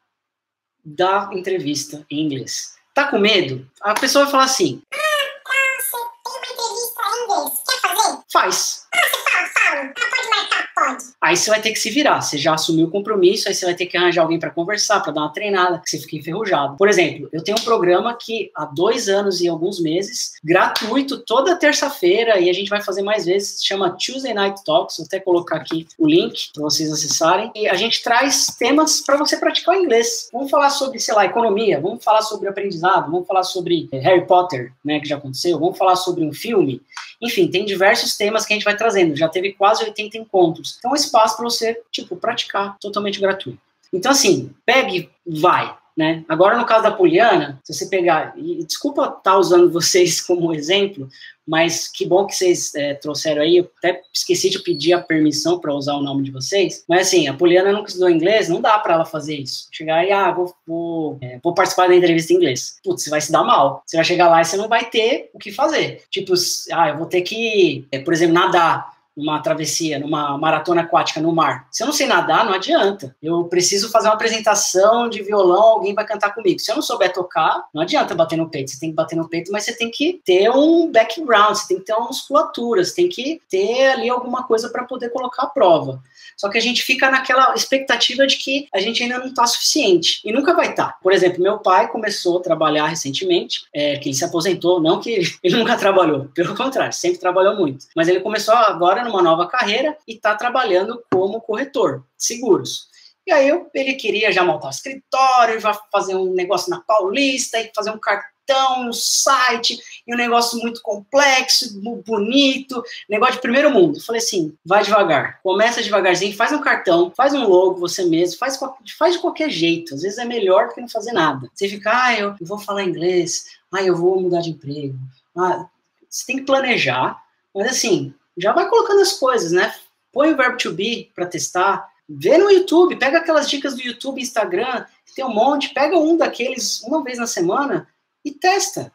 da 0.86 1.28
entrevista 1.32 2.06
em 2.08 2.20
inglês. 2.20 2.76
Tá 2.94 3.10
com 3.10 3.18
medo? 3.18 3.68
A 3.80 3.92
pessoa 3.92 4.24
vai 4.24 4.30
falar 4.30 4.44
assim: 4.44 4.80
Ah, 4.90 4.96
tá, 5.44 5.52
você 5.80 5.96
tem 6.24 6.32
uma 6.32 6.46
entrevista 6.46 7.02
em 7.02 7.24
inglês. 7.24 7.62
Quer 7.68 7.80
fazer? 7.80 8.18
Faz. 8.36 8.86
Fala, 8.92 9.48
fala. 9.48 9.92
Ah, 9.96 10.10
pode 10.10 10.28
marcar? 10.28 10.70
Pode. 10.74 11.14
Aí 11.26 11.36
você 11.36 11.50
vai 11.50 11.60
ter 11.60 11.72
que 11.72 11.78
se 11.80 11.90
virar. 11.90 12.20
Você 12.20 12.38
já 12.38 12.54
assumiu 12.54 12.86
o 12.86 12.90
compromisso, 12.90 13.48
aí 13.48 13.54
você 13.54 13.64
vai 13.64 13.74
ter 13.74 13.86
que 13.86 13.96
arranjar 13.96 14.22
alguém 14.22 14.38
para 14.38 14.48
conversar, 14.48 15.00
para 15.00 15.10
dar 15.10 15.22
uma 15.22 15.32
treinada, 15.32 15.80
que 15.80 15.90
você 15.90 15.98
fique 15.98 16.18
enferrujado. 16.18 16.76
Por 16.76 16.88
exemplo, 16.88 17.28
eu 17.32 17.42
tenho 17.42 17.58
um 17.58 17.64
programa 17.64 18.16
que 18.16 18.48
há 18.54 18.64
dois 18.64 19.08
anos 19.08 19.40
e 19.40 19.48
alguns 19.48 19.80
meses, 19.80 20.34
gratuito, 20.44 21.18
toda 21.18 21.56
terça-feira, 21.56 22.38
e 22.38 22.48
a 22.48 22.52
gente 22.52 22.68
vai 22.68 22.80
fazer 22.80 23.02
mais 23.02 23.26
vezes, 23.26 23.64
chama 23.64 23.96
Tuesday 23.98 24.32
Night 24.32 24.62
Talks. 24.64 24.98
Vou 24.98 25.06
até 25.06 25.18
colocar 25.18 25.56
aqui 25.56 25.88
o 25.98 26.06
link 26.06 26.52
para 26.54 26.62
vocês 26.62 26.92
acessarem. 26.92 27.50
E 27.56 27.66
a 27.66 27.74
gente 27.74 28.04
traz 28.04 28.46
temas 28.56 29.00
para 29.00 29.16
você 29.16 29.36
praticar 29.36 29.74
o 29.74 29.82
inglês. 29.82 30.28
Vamos 30.32 30.48
falar 30.48 30.70
sobre, 30.70 31.00
sei 31.00 31.12
lá, 31.12 31.24
economia, 31.24 31.80
vamos 31.80 32.04
falar 32.04 32.22
sobre 32.22 32.48
aprendizado, 32.48 33.10
vamos 33.10 33.26
falar 33.26 33.42
sobre 33.42 33.88
Harry 33.92 34.24
Potter, 34.28 34.72
né, 34.84 35.00
que 35.00 35.08
já 35.08 35.16
aconteceu, 35.16 35.58
vamos 35.58 35.76
falar 35.76 35.96
sobre 35.96 36.24
um 36.24 36.32
filme. 36.32 36.80
Enfim, 37.20 37.48
tem 37.48 37.64
diversos 37.64 38.16
temas 38.16 38.44
que 38.44 38.52
a 38.52 38.56
gente 38.56 38.64
vai 38.64 38.76
trazendo. 38.76 39.16
Já 39.16 39.28
teve 39.28 39.52
quase 39.54 39.82
80 39.84 40.18
encontros. 40.18 40.76
Então, 40.78 40.92
um 40.92 40.94
espaço 41.16 41.36
para 41.36 41.44
você, 41.44 41.80
tipo, 41.90 42.16
praticar 42.16 42.76
totalmente 42.78 43.20
gratuito. 43.20 43.58
Então, 43.92 44.12
assim, 44.12 44.52
pegue, 44.64 45.10
vai. 45.26 45.74
Né? 45.96 46.22
Agora, 46.28 46.58
no 46.58 46.66
caso 46.66 46.82
da 46.82 46.90
Poliana, 46.90 47.58
se 47.64 47.72
você 47.72 47.86
pegar, 47.86 48.34
e 48.36 48.62
desculpa 48.64 49.04
estar 49.04 49.20
tá 49.22 49.38
usando 49.38 49.70
vocês 49.72 50.20
como 50.20 50.52
exemplo, 50.52 51.08
mas 51.48 51.88
que 51.88 52.04
bom 52.04 52.26
que 52.26 52.34
vocês 52.34 52.74
é, 52.74 52.92
trouxeram 52.92 53.40
aí. 53.40 53.56
Eu 53.56 53.70
até 53.78 54.02
esqueci 54.12 54.50
de 54.50 54.58
pedir 54.58 54.92
a 54.92 55.00
permissão 55.00 55.58
para 55.58 55.72
usar 55.72 55.94
o 55.94 56.02
nome 56.02 56.24
de 56.24 56.30
vocês. 56.30 56.84
Mas 56.86 57.06
assim, 57.06 57.28
a 57.28 57.34
Poliana 57.34 57.72
nunca 57.72 57.88
estudou 57.88 58.10
inglês, 58.10 58.48
não 58.48 58.60
dá 58.60 58.78
para 58.78 58.94
ela 58.94 59.04
fazer 59.06 59.36
isso. 59.36 59.68
Chegar 59.72 60.04
e, 60.04 60.12
ah, 60.12 60.30
vou, 60.32 60.54
vou, 60.66 61.18
é, 61.22 61.38
vou, 61.42 61.54
participar 61.54 61.88
da 61.88 61.94
entrevista 61.94 62.32
em 62.32 62.36
inglês. 62.36 62.78
Putz, 62.84 63.04
você 63.04 63.08
vai 63.08 63.20
se 63.22 63.32
dar 63.32 63.44
mal. 63.44 63.82
Você 63.86 63.96
vai 63.96 64.04
chegar 64.04 64.28
lá 64.28 64.42
e 64.42 64.44
você 64.44 64.56
não 64.58 64.68
vai 64.68 64.90
ter 64.90 65.30
o 65.32 65.38
que 65.38 65.50
fazer. 65.50 66.02
Tipo, 66.10 66.34
ah, 66.72 66.90
eu 66.90 66.98
vou 66.98 67.06
ter 67.06 67.22
que, 67.22 67.86
é, 67.90 68.00
por 68.00 68.12
exemplo, 68.12 68.34
nadar 68.34 68.95
uma 69.16 69.40
travessia, 69.40 69.98
numa 69.98 70.36
maratona 70.36 70.82
aquática 70.82 71.20
no 71.20 71.32
mar. 71.32 71.66
Se 71.70 71.82
eu 71.82 71.86
não 71.86 71.94
sei 71.94 72.06
nadar, 72.06 72.44
não 72.44 72.52
adianta. 72.52 73.16
Eu 73.22 73.44
preciso 73.44 73.90
fazer 73.90 74.08
uma 74.08 74.14
apresentação 74.14 75.08
de 75.08 75.22
violão, 75.22 75.62
alguém 75.62 75.94
vai 75.94 76.06
cantar 76.06 76.34
comigo. 76.34 76.60
Se 76.60 76.70
eu 76.70 76.74
não 76.74 76.82
souber 76.82 77.12
tocar, 77.12 77.64
não 77.72 77.82
adianta 77.82 78.14
bater 78.14 78.36
no 78.36 78.50
peito. 78.50 78.70
Você 78.70 78.78
tem 78.78 78.90
que 78.90 78.94
bater 78.96 79.16
no 79.16 79.28
peito, 79.28 79.50
mas 79.50 79.64
você 79.64 79.72
tem 79.72 79.90
que 79.90 80.20
ter 80.24 80.50
um 80.50 80.90
background, 80.92 81.56
você 81.56 81.68
tem 81.68 81.78
que 81.78 81.84
ter 81.84 81.94
uma 81.94 82.08
musculatura, 82.08 82.84
você 82.84 82.94
tem 82.94 83.08
que 83.08 83.40
ter 83.48 83.88
ali 83.88 84.10
alguma 84.10 84.42
coisa 84.42 84.68
para 84.68 84.84
poder 84.84 85.08
colocar 85.10 85.44
a 85.44 85.48
prova. 85.48 86.02
Só 86.36 86.48
que 86.48 86.58
a 86.58 86.60
gente 86.60 86.82
fica 86.82 87.10
naquela 87.10 87.54
expectativa 87.54 88.26
de 88.26 88.36
que 88.36 88.68
a 88.72 88.80
gente 88.80 89.02
ainda 89.02 89.18
não 89.18 89.26
está 89.26 89.46
suficiente. 89.46 90.20
E 90.24 90.32
nunca 90.32 90.54
vai 90.54 90.70
estar. 90.70 90.86
Tá. 90.86 90.98
Por 91.02 91.12
exemplo, 91.12 91.42
meu 91.42 91.58
pai 91.58 91.88
começou 91.88 92.38
a 92.38 92.42
trabalhar 92.42 92.86
recentemente, 92.86 93.62
é, 93.72 93.96
que 93.96 94.08
ele 94.08 94.16
se 94.16 94.24
aposentou, 94.24 94.80
não 94.80 95.00
que 95.00 95.20
ele 95.42 95.56
nunca 95.56 95.76
trabalhou, 95.76 96.26
pelo 96.34 96.54
contrário, 96.54 96.92
sempre 96.92 97.18
trabalhou 97.18 97.56
muito. 97.56 97.86
Mas 97.94 98.08
ele 98.08 98.20
começou 98.20 98.54
agora 98.54 99.04
numa 99.04 99.22
nova 99.22 99.46
carreira 99.46 99.96
e 100.06 100.14
está 100.14 100.34
trabalhando 100.34 101.02
como 101.10 101.40
corretor 101.40 102.04
de 102.16 102.24
seguros. 102.24 102.88
E 103.26 103.32
aí 103.32 103.50
ele 103.74 103.94
queria 103.94 104.30
já 104.30 104.44
montar 104.44 104.68
um 104.68 104.70
escritório, 104.70 105.58
já 105.58 105.74
fazer 105.90 106.14
um 106.14 106.32
negócio 106.32 106.70
na 106.70 106.80
Paulista 106.80 107.58
e 107.60 107.72
fazer 107.74 107.90
um 107.90 107.98
cartão, 107.98 108.35
um 108.54 108.92
site, 108.92 109.78
e 110.06 110.14
um 110.14 110.16
negócio 110.16 110.58
muito 110.60 110.80
complexo, 110.82 111.80
bonito, 112.04 112.82
negócio 113.08 113.34
de 113.34 113.40
primeiro 113.40 113.70
mundo. 113.70 114.00
Falei 114.00 114.20
assim, 114.20 114.56
vai 114.64 114.82
devagar, 114.84 115.40
começa 115.42 115.82
devagarzinho, 115.82 116.36
faz 116.36 116.52
um 116.52 116.60
cartão, 116.60 117.12
faz 117.16 117.34
um 117.34 117.46
logo 117.46 117.80
você 117.80 118.04
mesmo, 118.04 118.38
faz, 118.38 118.58
faz 118.96 119.14
de 119.14 119.20
qualquer 119.20 119.50
jeito. 119.50 119.94
Às 119.94 120.02
vezes 120.02 120.18
é 120.18 120.24
melhor 120.24 120.68
do 120.68 120.74
que 120.74 120.80
não 120.80 120.88
fazer 120.88 121.12
nada. 121.12 121.50
Você 121.54 121.68
fica, 121.68 121.90
ah, 121.92 122.18
eu, 122.18 122.34
eu 122.40 122.46
vou 122.46 122.58
falar 122.58 122.84
inglês, 122.84 123.46
ah, 123.72 123.82
eu 123.82 123.96
vou 123.96 124.20
mudar 124.20 124.40
de 124.40 124.50
emprego. 124.50 124.96
Ah, 125.36 125.66
você 126.08 126.26
tem 126.26 126.36
que 126.36 126.44
planejar, 126.44 127.20
mas 127.54 127.68
assim, 127.68 128.14
já 128.36 128.52
vai 128.52 128.68
colocando 128.68 129.00
as 129.00 129.12
coisas, 129.14 129.52
né? 129.52 129.74
Põe 130.12 130.32
o 130.32 130.36
verbo 130.36 130.56
to 130.56 130.72
be 130.72 131.10
para 131.14 131.26
testar, 131.26 131.88
vê 132.08 132.38
no 132.38 132.50
YouTube, 132.50 132.96
pega 132.96 133.18
aquelas 133.18 133.50
dicas 133.50 133.74
do 133.74 133.82
YouTube, 133.82 134.22
Instagram, 134.22 134.86
tem 135.16 135.24
um 135.24 135.32
monte, 135.32 135.72
pega 135.72 135.98
um 135.98 136.14
daqueles 136.14 136.82
uma 136.82 137.02
vez 137.02 137.18
na 137.18 137.26
semana 137.26 137.88
e 138.26 138.32
testa. 138.32 138.92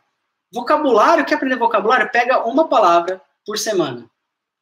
Vocabulário, 0.54 1.26
quer 1.26 1.36
aprender 1.36 1.56
vocabulário? 1.56 2.12
Pega 2.12 2.46
uma 2.46 2.68
palavra 2.68 3.22
por 3.46 3.58
semana, 3.58 4.06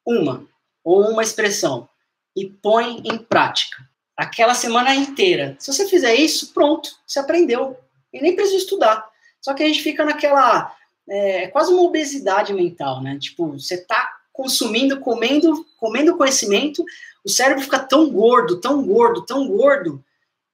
uma 0.06 0.46
ou 0.84 1.10
uma 1.10 1.24
expressão 1.24 1.90
e 2.36 2.48
põe 2.48 3.02
em 3.04 3.18
prática. 3.18 3.78
Aquela 4.16 4.54
semana 4.54 4.94
inteira. 4.94 5.56
Se 5.60 5.74
você 5.74 5.88
fizer 5.88 6.14
isso, 6.14 6.54
pronto, 6.54 6.92
você 7.08 7.18
aprendeu. 7.18 7.76
E 8.14 8.22
nem 8.22 8.36
precisa 8.36 8.58
estudar. 8.58 9.10
Só 9.42 9.56
que 9.56 9.64
a 9.64 9.68
gente 9.68 9.82
fica 9.82 10.06
naquela. 10.06 10.76
É, 11.10 11.48
quase 11.48 11.74
uma 11.74 11.82
obesidade 11.82 12.54
mental, 12.54 13.02
né? 13.02 13.18
Tipo, 13.18 13.54
você 13.54 13.78
tá 13.78 14.18
consumindo, 14.32 15.00
comendo, 15.00 15.66
comendo 15.78 16.16
conhecimento, 16.16 16.86
o 17.26 17.30
cérebro 17.30 17.64
fica 17.64 17.80
tão 17.80 18.10
gordo, 18.10 18.62
tão 18.62 18.86
gordo, 18.86 19.26
tão 19.26 19.48
gordo, 19.48 20.04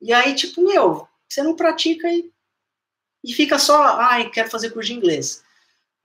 e 0.01 0.13
aí, 0.13 0.33
tipo, 0.33 0.61
meu, 0.61 1.07
você 1.27 1.43
não 1.43 1.55
pratica 1.55 2.07
e, 2.07 2.31
e 3.25 3.33
fica 3.33 3.57
só, 3.57 3.99
ai, 3.99 4.29
quero 4.29 4.49
fazer 4.49 4.69
curso 4.69 4.89
de 4.89 4.95
inglês. 4.95 5.43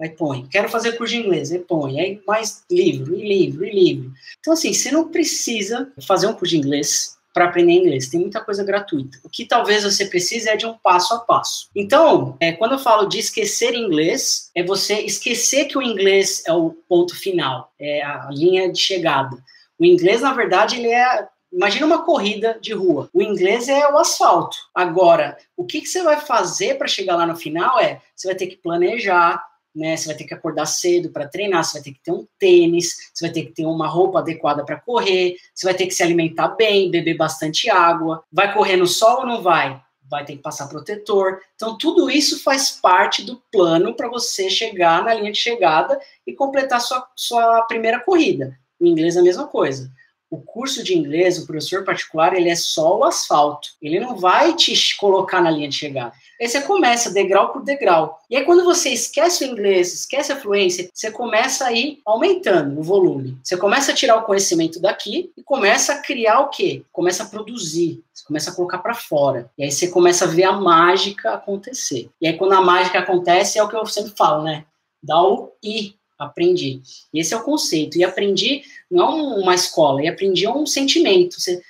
Aí 0.00 0.08
põe, 0.08 0.46
quero 0.46 0.68
fazer 0.70 0.92
curso 0.92 1.12
de 1.12 1.20
inglês, 1.20 1.52
aí 1.52 1.58
põe, 1.58 2.00
aí 2.00 2.22
mais 2.26 2.64
livro, 2.70 3.14
e 3.14 3.28
livro, 3.28 3.66
e 3.66 3.70
livro. 3.70 4.12
Então, 4.38 4.54
assim, 4.54 4.72
você 4.72 4.90
não 4.90 5.08
precisa 5.08 5.92
fazer 6.06 6.26
um 6.26 6.32
curso 6.32 6.54
de 6.54 6.56
inglês 6.56 7.18
para 7.34 7.44
aprender 7.44 7.72
inglês. 7.72 8.08
Tem 8.08 8.18
muita 8.18 8.40
coisa 8.40 8.64
gratuita. 8.64 9.18
O 9.22 9.28
que 9.28 9.44
talvez 9.44 9.84
você 9.84 10.06
precise 10.06 10.48
é 10.48 10.56
de 10.56 10.66
um 10.66 10.76
passo 10.78 11.14
a 11.14 11.20
passo. 11.20 11.68
Então, 11.76 12.36
é, 12.40 12.52
quando 12.52 12.72
eu 12.72 12.78
falo 12.78 13.06
de 13.06 13.18
esquecer 13.18 13.74
inglês, 13.74 14.50
é 14.54 14.62
você 14.62 15.00
esquecer 15.00 15.66
que 15.66 15.76
o 15.76 15.82
inglês 15.82 16.42
é 16.46 16.52
o 16.52 16.70
ponto 16.88 17.14
final, 17.14 17.72
é 17.78 18.02
a 18.02 18.28
linha 18.30 18.72
de 18.72 18.78
chegada. 18.78 19.36
O 19.78 19.84
inglês, 19.84 20.22
na 20.22 20.32
verdade, 20.32 20.76
ele 20.76 20.88
é 20.88 21.28
Imagina 21.52 21.86
uma 21.86 22.04
corrida 22.04 22.58
de 22.60 22.72
rua. 22.72 23.10
O 23.12 23.20
inglês 23.20 23.68
é 23.68 23.88
o 23.88 23.98
asfalto. 23.98 24.56
Agora, 24.74 25.36
o 25.56 25.64
que, 25.64 25.80
que 25.80 25.88
você 25.88 26.02
vai 26.02 26.20
fazer 26.20 26.78
para 26.78 26.86
chegar 26.86 27.16
lá 27.16 27.26
no 27.26 27.36
final 27.36 27.78
é 27.80 28.00
você 28.14 28.28
vai 28.28 28.36
ter 28.36 28.46
que 28.46 28.56
planejar, 28.56 29.44
né? 29.74 29.96
Você 29.96 30.06
vai 30.06 30.16
ter 30.16 30.24
que 30.24 30.34
acordar 30.34 30.66
cedo 30.66 31.10
para 31.10 31.28
treinar, 31.28 31.64
você 31.64 31.74
vai 31.74 31.82
ter 31.82 31.92
que 31.92 32.02
ter 32.02 32.12
um 32.12 32.26
tênis, 32.38 33.10
você 33.12 33.26
vai 33.26 33.32
ter 33.32 33.44
que 33.46 33.52
ter 33.52 33.66
uma 33.66 33.88
roupa 33.88 34.20
adequada 34.20 34.64
para 34.64 34.80
correr, 34.80 35.36
você 35.52 35.66
vai 35.66 35.74
ter 35.74 35.86
que 35.86 35.94
se 35.94 36.02
alimentar 36.02 36.48
bem, 36.50 36.90
beber 36.90 37.16
bastante 37.16 37.68
água. 37.68 38.24
Vai 38.32 38.54
correr 38.54 38.76
no 38.76 38.86
sol 38.86 39.20
ou 39.20 39.26
não 39.26 39.42
vai? 39.42 39.80
Vai 40.08 40.24
ter 40.24 40.36
que 40.36 40.42
passar 40.42 40.68
protetor. 40.68 41.40
Então, 41.56 41.76
tudo 41.76 42.10
isso 42.10 42.42
faz 42.42 42.70
parte 42.70 43.24
do 43.24 43.42
plano 43.50 43.94
para 43.94 44.08
você 44.08 44.48
chegar 44.48 45.04
na 45.04 45.14
linha 45.14 45.32
de 45.32 45.38
chegada 45.38 46.00
e 46.24 46.32
completar 46.32 46.80
sua, 46.80 47.06
sua 47.16 47.62
primeira 47.62 47.98
corrida. 48.00 48.56
O 48.78 48.86
inglês 48.86 49.16
é 49.16 49.20
a 49.20 49.24
mesma 49.24 49.46
coisa 49.46 49.90
o 50.30 50.40
curso 50.40 50.84
de 50.84 50.96
inglês, 50.96 51.38
o 51.38 51.46
professor 51.46 51.84
particular, 51.84 52.34
ele 52.34 52.48
é 52.48 52.54
só 52.54 52.98
o 52.98 53.04
asfalto. 53.04 53.70
Ele 53.82 53.98
não 53.98 54.16
vai 54.16 54.54
te 54.54 54.96
colocar 54.96 55.40
na 55.40 55.50
linha 55.50 55.68
de 55.68 55.74
chegada. 55.74 56.12
Aí 56.40 56.48
você 56.48 56.62
começa 56.62 57.10
degrau 57.10 57.52
por 57.52 57.62
degrau. 57.62 58.18
E 58.30 58.36
aí, 58.36 58.44
quando 58.44 58.64
você 58.64 58.90
esquece 58.90 59.44
o 59.44 59.48
inglês, 59.48 59.92
esquece 59.92 60.32
a 60.32 60.36
fluência, 60.36 60.88
você 60.94 61.10
começa 61.10 61.66
a 61.66 61.72
ir 61.72 62.00
aumentando 62.06 62.78
o 62.80 62.82
volume. 62.82 63.36
Você 63.42 63.56
começa 63.56 63.90
a 63.90 63.94
tirar 63.94 64.16
o 64.16 64.22
conhecimento 64.22 64.80
daqui 64.80 65.32
e 65.36 65.42
começa 65.42 65.94
a 65.94 65.98
criar 65.98 66.40
o 66.40 66.48
quê? 66.48 66.84
Começa 66.92 67.24
a 67.24 67.26
produzir. 67.26 68.02
Você 68.14 68.24
começa 68.24 68.50
a 68.50 68.54
colocar 68.54 68.78
para 68.78 68.94
fora. 68.94 69.50
E 69.58 69.64
aí 69.64 69.70
você 69.70 69.88
começa 69.88 70.24
a 70.24 70.28
ver 70.28 70.44
a 70.44 70.52
mágica 70.52 71.34
acontecer. 71.34 72.08
E 72.20 72.28
aí, 72.28 72.38
quando 72.38 72.52
a 72.52 72.62
mágica 72.62 73.00
acontece, 73.00 73.58
é 73.58 73.62
o 73.62 73.68
que 73.68 73.76
eu 73.76 73.84
sempre 73.84 74.12
falo, 74.16 74.44
né? 74.44 74.64
Dá 75.02 75.20
o 75.20 75.52
I 75.62 75.99
aprendi. 76.20 76.82
Esse 77.12 77.34
é 77.34 77.36
o 77.36 77.42
conceito. 77.42 77.98
E 77.98 78.04
aprendi 78.04 78.62
não 78.90 79.38
uma 79.38 79.54
escola, 79.54 80.02
e 80.02 80.08
aprendi 80.08 80.46
um 80.46 80.66
sentimento. 80.66 81.40
Você, 81.40 81.62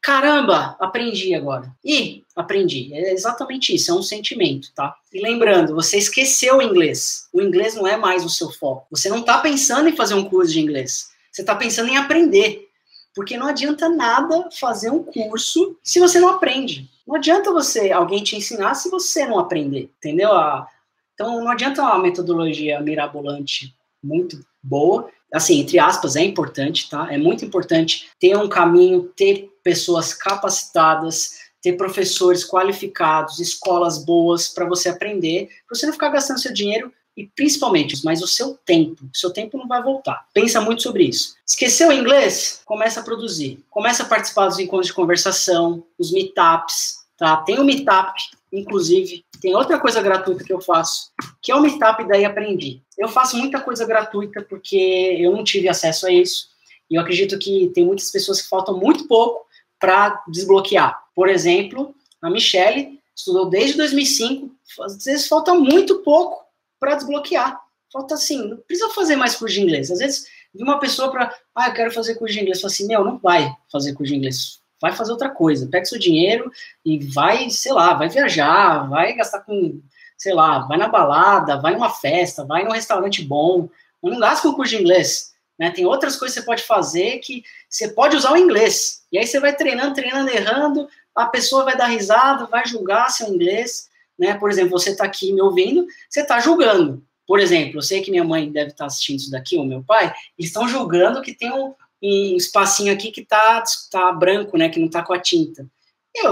caramba, 0.00 0.76
aprendi 0.78 1.34
agora. 1.34 1.70
E 1.84 2.24
aprendi. 2.36 2.94
É 2.94 3.12
exatamente 3.12 3.74
isso, 3.74 3.90
é 3.90 3.94
um 3.94 4.02
sentimento, 4.02 4.72
tá? 4.74 4.94
E 5.12 5.20
lembrando, 5.20 5.74
você 5.74 5.98
esqueceu 5.98 6.58
o 6.58 6.62
inglês. 6.62 7.28
O 7.32 7.42
inglês 7.42 7.74
não 7.74 7.86
é 7.86 7.96
mais 7.96 8.24
o 8.24 8.30
seu 8.30 8.50
foco. 8.50 8.86
Você 8.90 9.08
não 9.08 9.18
está 9.18 9.38
pensando 9.38 9.88
em 9.88 9.96
fazer 9.96 10.14
um 10.14 10.24
curso 10.24 10.52
de 10.52 10.60
inglês. 10.60 11.10
Você 11.30 11.42
está 11.42 11.54
pensando 11.54 11.90
em 11.90 11.96
aprender. 11.96 12.68
Porque 13.14 13.36
não 13.36 13.48
adianta 13.48 13.88
nada 13.88 14.48
fazer 14.52 14.90
um 14.90 15.02
curso 15.02 15.76
se 15.82 15.98
você 15.98 16.20
não 16.20 16.28
aprende. 16.28 16.88
Não 17.04 17.16
adianta 17.16 17.50
você 17.50 17.90
alguém 17.90 18.22
te 18.22 18.36
ensinar 18.36 18.74
se 18.74 18.88
você 18.90 19.26
não 19.26 19.38
aprender, 19.38 19.90
entendeu? 19.98 20.30
A, 20.32 20.68
Então 21.14 21.40
não 21.40 21.50
adianta 21.50 21.82
uma 21.82 21.98
metodologia 21.98 22.80
mirabolante 22.80 23.74
muito 24.02 24.40
boa, 24.62 25.08
assim, 25.32 25.60
entre 25.60 25.78
aspas, 25.78 26.16
é 26.16 26.22
importante, 26.22 26.88
tá? 26.88 27.12
É 27.12 27.18
muito 27.18 27.44
importante 27.44 28.08
ter 28.18 28.36
um 28.36 28.48
caminho, 28.48 29.12
ter 29.16 29.50
pessoas 29.62 30.14
capacitadas, 30.14 31.38
ter 31.60 31.74
professores 31.76 32.44
qualificados, 32.44 33.40
escolas 33.40 34.04
boas 34.04 34.48
para 34.48 34.66
você 34.66 34.88
aprender, 34.88 35.48
para 35.66 35.76
você 35.76 35.86
não 35.86 35.92
ficar 35.92 36.08
gastando 36.10 36.40
seu 36.40 36.52
dinheiro 36.52 36.92
e 37.16 37.26
principalmente, 37.26 38.00
mas 38.04 38.22
o 38.22 38.28
seu 38.28 38.56
tempo. 38.64 39.04
O 39.12 39.16
seu 39.16 39.32
tempo 39.32 39.58
não 39.58 39.66
vai 39.66 39.82
voltar. 39.82 40.26
Pensa 40.32 40.60
muito 40.60 40.82
sobre 40.82 41.04
isso. 41.04 41.34
Esqueceu 41.44 41.88
o 41.88 41.92
inglês? 41.92 42.62
Começa 42.64 43.00
a 43.00 43.02
produzir. 43.02 43.62
Começa 43.68 44.04
a 44.04 44.06
participar 44.06 44.46
dos 44.46 44.58
encontros 44.60 44.86
de 44.86 44.92
conversação, 44.92 45.84
os 45.98 46.12
meetups, 46.12 46.98
tá? 47.16 47.38
Tem 47.38 47.58
o 47.58 47.64
meetup, 47.64 48.12
inclusive, 48.52 49.24
tem 49.40 49.54
outra 49.54 49.78
coisa 49.78 50.00
gratuita 50.00 50.44
que 50.44 50.52
eu 50.52 50.60
faço, 50.60 51.10
que 51.40 51.52
é 51.52 51.54
o 51.54 51.60
meetup 51.60 52.06
daí 52.06 52.24
aprendi. 52.24 52.82
Eu 52.96 53.08
faço 53.08 53.36
muita 53.36 53.60
coisa 53.60 53.86
gratuita 53.86 54.42
porque 54.42 55.16
eu 55.18 55.32
não 55.32 55.44
tive 55.44 55.68
acesso 55.68 56.06
a 56.06 56.12
isso. 56.12 56.48
E 56.90 56.94
eu 56.94 57.02
acredito 57.02 57.38
que 57.38 57.70
tem 57.74 57.84
muitas 57.84 58.10
pessoas 58.10 58.40
que 58.40 58.48
faltam 58.48 58.78
muito 58.78 59.06
pouco 59.06 59.46
para 59.78 60.22
desbloquear. 60.28 60.98
Por 61.14 61.28
exemplo, 61.28 61.94
a 62.20 62.30
Michelle 62.30 62.98
estudou 63.14 63.48
desde 63.48 63.76
2005, 63.76 64.50
às 64.80 65.04
vezes 65.04 65.28
falta 65.28 65.54
muito 65.54 66.02
pouco 66.02 66.44
para 66.80 66.94
desbloquear. 66.94 67.60
Falta 67.92 68.14
assim, 68.14 68.48
não 68.48 68.56
precisa 68.58 68.90
fazer 68.90 69.16
mais 69.16 69.34
curso 69.34 69.54
de 69.54 69.62
inglês. 69.62 69.90
Às 69.90 69.98
vezes, 69.98 70.26
de 70.54 70.62
uma 70.62 70.78
pessoa 70.78 71.10
para, 71.10 71.34
ah, 71.54 71.68
eu 71.68 71.74
quero 71.74 71.90
fazer 71.90 72.14
curso 72.16 72.34
de 72.34 72.40
inglês, 72.40 72.60
fala 72.60 72.72
assim, 72.72 72.86
meu, 72.86 73.04
não 73.04 73.18
vai 73.18 73.54
fazer 73.70 73.94
curso 73.94 74.12
de 74.12 74.18
inglês, 74.18 74.57
vai 74.80 74.92
fazer 74.92 75.12
outra 75.12 75.30
coisa. 75.30 75.68
Pega 75.68 75.84
seu 75.84 75.98
dinheiro 75.98 76.50
e 76.84 76.98
vai, 77.12 77.48
sei 77.50 77.72
lá, 77.72 77.94
vai 77.94 78.08
viajar, 78.08 78.88
vai 78.88 79.14
gastar 79.14 79.40
com, 79.40 79.80
sei 80.16 80.34
lá, 80.34 80.60
vai 80.60 80.78
na 80.78 80.88
balada, 80.88 81.60
vai 81.60 81.74
numa 81.74 81.90
festa, 81.90 82.44
vai 82.44 82.64
num 82.64 82.72
restaurante 82.72 83.22
bom, 83.22 83.68
não 84.02 84.18
gasta 84.18 84.48
com 84.48 84.54
curso 84.54 84.76
de 84.76 84.82
inglês. 84.82 85.32
Né? 85.58 85.70
Tem 85.70 85.84
outras 85.84 86.16
coisas 86.16 86.34
que 86.34 86.40
você 86.40 86.46
pode 86.46 86.62
fazer 86.62 87.18
que 87.18 87.42
você 87.68 87.88
pode 87.88 88.16
usar 88.16 88.32
o 88.32 88.36
inglês. 88.36 89.02
E 89.10 89.18
aí 89.18 89.26
você 89.26 89.40
vai 89.40 89.54
treinando, 89.54 89.94
treinando, 89.94 90.30
errando, 90.30 90.88
a 91.14 91.26
pessoa 91.26 91.64
vai 91.64 91.76
dar 91.76 91.86
risada, 91.86 92.46
vai 92.46 92.64
julgar 92.66 93.10
seu 93.10 93.28
inglês 93.28 93.88
né? 94.18 94.34
Por 94.34 94.50
exemplo, 94.50 94.72
você 94.72 94.90
está 94.90 95.04
aqui 95.04 95.32
me 95.32 95.40
ouvindo, 95.40 95.86
você 96.08 96.22
está 96.22 96.40
julgando. 96.40 97.02
Por 97.26 97.38
exemplo, 97.38 97.78
eu 97.78 97.82
sei 97.82 98.00
que 98.02 98.10
minha 98.10 98.24
mãe 98.24 98.50
deve 98.50 98.70
estar 98.70 98.84
tá 98.84 98.86
assistindo 98.86 99.18
isso 99.18 99.30
daqui, 99.30 99.56
ou 99.56 99.64
meu 99.64 99.82
pai, 99.84 100.12
eles 100.36 100.50
estão 100.50 100.66
julgando 100.66 101.22
que 101.22 101.34
tem 101.34 101.52
um, 101.52 101.74
um 102.02 102.36
espacinho 102.36 102.92
aqui 102.92 103.10
que 103.10 103.20
está 103.20 103.62
tá 103.90 104.12
branco, 104.12 104.56
né? 104.56 104.68
Que 104.68 104.78
não 104.78 104.86
está 104.86 105.02
com 105.02 105.12
a 105.12 105.18
tinta. 105.18 105.66
Eu, 106.14 106.30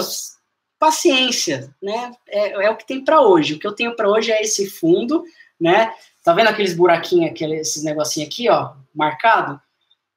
paciência, 0.79 1.75
né? 1.83 2.13
É, 2.29 2.65
é 2.65 2.71
o 2.71 2.77
que 2.77 2.87
tem 2.87 3.05
para 3.05 3.21
hoje. 3.21 3.55
O 3.55 3.59
que 3.59 3.67
eu 3.67 3.75
tenho 3.75 3.95
para 3.97 4.09
hoje 4.09 4.31
é 4.31 4.43
esse 4.43 4.69
fundo, 4.69 5.25
né? 5.61 5.93
Tá 6.23 6.33
vendo 6.33 6.49
aqueles 6.49 6.75
buraquinhos, 6.75 7.31
aqueles, 7.31 7.69
esses 7.69 7.83
negocinhos 7.83 8.29
aqui, 8.29 8.49
ó, 8.49 8.73
marcado? 8.95 9.61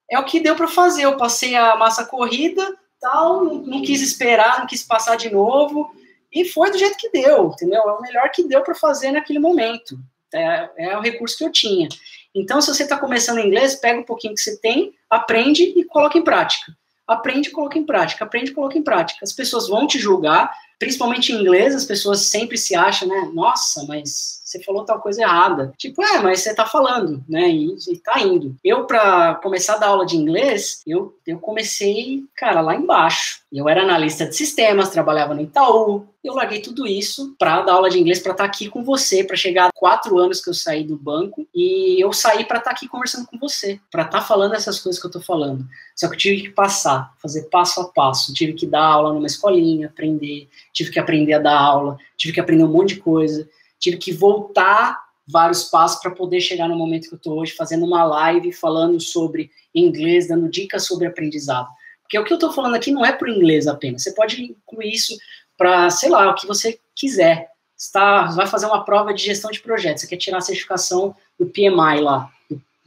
É 0.10 0.18
o 0.18 0.26
que 0.26 0.40
deu 0.40 0.56
para 0.56 0.68
fazer. 0.68 1.04
Eu 1.04 1.18
passei 1.18 1.56
a 1.56 1.76
massa 1.76 2.06
corrida, 2.06 2.76
tal, 3.00 3.46
não, 3.46 3.56
não 3.56 3.82
quis 3.82 4.02
esperar, 4.02 4.60
não 4.60 4.68
quis 4.68 4.84
passar 4.84 5.16
de 5.16 5.30
novo. 5.30 5.94
E 6.32 6.46
foi 6.46 6.72
do 6.72 6.78
jeito 6.78 6.98
que 6.98 7.10
deu, 7.10 7.52
entendeu? 7.54 7.82
É 7.82 7.92
o 7.94 8.02
melhor 8.02 8.30
que 8.32 8.44
deu 8.44 8.62
para 8.62 8.76
fazer 8.76 9.12
naquele 9.12 9.40
momento. 9.40 10.00
É, 10.32 10.70
é, 10.78 10.98
o 10.98 11.02
recurso 11.02 11.38
que 11.38 11.44
eu 11.44 11.52
tinha. 11.52 11.90
Então, 12.36 12.62
se 12.62 12.74
você 12.74 12.84
está 12.84 12.98
começando 12.98 13.40
inglês, 13.40 13.76
pega 13.76 14.00
um 14.00 14.04
pouquinho 14.04 14.36
que 14.36 14.42
você 14.42 14.58
tem, 14.58 14.94
aprende 15.10 15.64
e 15.64 15.84
coloca 15.86 16.18
em 16.18 16.24
prática. 16.24 16.74
Aprende 17.08 17.50
e 17.50 17.52
coloca 17.52 17.78
em 17.78 17.86
prática, 17.86 18.24
aprende 18.24 18.52
e 18.52 18.54
coloca 18.54 18.78
em 18.78 18.84
prática. 18.84 19.22
As 19.24 19.34
pessoas 19.34 19.68
vão 19.68 19.88
te 19.88 19.98
julgar, 19.98 20.54
principalmente 20.78 21.34
em 21.34 21.42
inglês, 21.42 21.74
as 21.74 21.86
pessoas 21.86 22.22
sempre 22.22 22.58
se 22.58 22.76
acham, 22.76 23.08
né? 23.08 23.32
Nossa, 23.34 23.84
mas 23.88 24.42
você 24.50 24.60
falou 24.64 24.84
tal 24.84 25.00
coisa 25.00 25.22
errada. 25.22 25.72
Tipo, 25.78 26.04
é, 26.04 26.20
mas 26.20 26.40
você 26.40 26.56
tá 26.56 26.66
falando, 26.66 27.24
né? 27.30 27.48
E, 27.50 27.76
e 27.88 27.98
tá 28.00 28.20
indo. 28.20 28.56
Eu, 28.64 28.86
para 28.86 29.36
começar 29.36 29.76
a 29.76 29.78
dar 29.78 29.88
aula 29.90 30.08
de 30.08 30.18
inglês, 30.18 30.82
eu, 30.88 31.16
eu 31.28 31.38
comecei, 31.38 32.24
cara, 32.36 32.60
lá 32.60 32.76
embaixo. 32.76 33.42
Eu 33.52 33.70
era 33.70 33.84
analista 33.84 34.26
de 34.26 34.36
sistemas, 34.36 34.90
trabalhava 34.90 35.36
no 35.36 35.42
Itaú. 35.42 36.08
Eu 36.24 36.34
larguei 36.34 36.62
tudo 36.62 36.88
isso 36.88 37.36
para 37.38 37.62
dar 37.62 37.74
aula 37.74 37.92
de 37.92 38.00
inglês, 38.00 38.20
para 38.20 38.32
estar 38.32 38.44
tá 38.44 38.50
aqui 38.50 38.68
com 38.68 38.84
você, 38.84 39.24
para 39.24 39.36
chegar 39.36 39.68
a 39.68 39.72
quatro 39.72 40.18
anos 40.18 40.44
que 40.44 40.50
eu 40.50 40.54
saí 40.54 40.84
do 40.84 40.98
banco 40.98 41.48
e 41.54 42.04
eu 42.04 42.12
saí 42.12 42.44
para 42.44 42.58
estar 42.58 42.72
tá 42.72 42.76
aqui 42.76 42.88
conversando 42.88 43.28
com 43.28 43.38
você, 43.38 43.80
para 43.92 44.04
estar 44.04 44.20
tá 44.20 44.26
falando 44.26 44.56
essas 44.56 44.80
coisas 44.80 45.00
que 45.00 45.08
eu 45.08 45.12
tô 45.12 45.22
falando. 45.22 45.64
Só 45.96 46.08
que 46.08 46.16
eu 46.16 46.20
tive 46.20 46.42
que 46.42 46.50
passar, 46.50 47.14
fazer 47.22 47.44
passo 47.44 47.82
a 47.82 47.86
passo. 47.86 48.34
Tive 48.34 48.54
que 48.54 48.66
dar 48.66 48.84
aula 48.84 49.14
numa 49.14 49.28
escolinha, 49.28 49.88
aprender, 49.88 50.50
tive 50.74 50.90
que 50.92 51.00
aprender 51.00 51.34
a 51.34 51.40
dar 51.40 51.58
aula, 51.58 51.98
tive 52.18 52.34
que 52.34 52.40
aprender 52.40 52.64
um 52.64 52.72
monte 52.72 52.96
de 52.96 53.02
coisa 53.02 53.48
tive 53.80 53.98
que 53.98 54.12
voltar 54.12 55.00
vários 55.28 55.66
passos 55.66 56.02
para 56.02 56.12
poder 56.12 56.42
chegar 56.42 56.68
no 56.68 56.76
momento 56.76 57.08
que 57.08 57.14
eu 57.14 57.18
estou 57.18 57.40
hoje, 57.40 57.54
fazendo 57.54 57.86
uma 57.86 58.04
live 58.04 58.52
falando 58.52 59.00
sobre 59.00 59.52
inglês, 59.74 60.28
dando 60.28 60.50
dicas 60.50 60.86
sobre 60.86 61.06
aprendizado. 61.06 61.68
Porque 62.02 62.18
o 62.18 62.24
que 62.24 62.34
eu 62.34 62.38
estou 62.38 62.52
falando 62.52 62.76
aqui 62.76 62.92
não 62.92 63.06
é 63.06 63.12
para 63.12 63.30
o 63.30 63.32
inglês 63.32 63.68
apenas. 63.68 64.02
Você 64.02 64.14
pode 64.14 64.44
incluir 64.44 64.92
isso 64.92 65.16
para, 65.56 65.92
sei 65.92 66.10
lá, 66.10 66.32
o 66.32 66.36
que 66.36 66.48
você 66.48 66.80
quiser. 66.96 67.50
Está, 67.78 68.26
vai 68.32 68.48
fazer 68.48 68.66
uma 68.66 68.84
prova 68.84 69.14
de 69.14 69.24
gestão 69.24 69.52
de 69.52 69.62
projetos. 69.62 70.02
Você 70.02 70.08
quer 70.08 70.18
tirar 70.18 70.40
a 70.40 70.42
certificação 70.42 71.16
do 71.40 71.46
PMI 71.46 72.02
lá, 72.02 72.30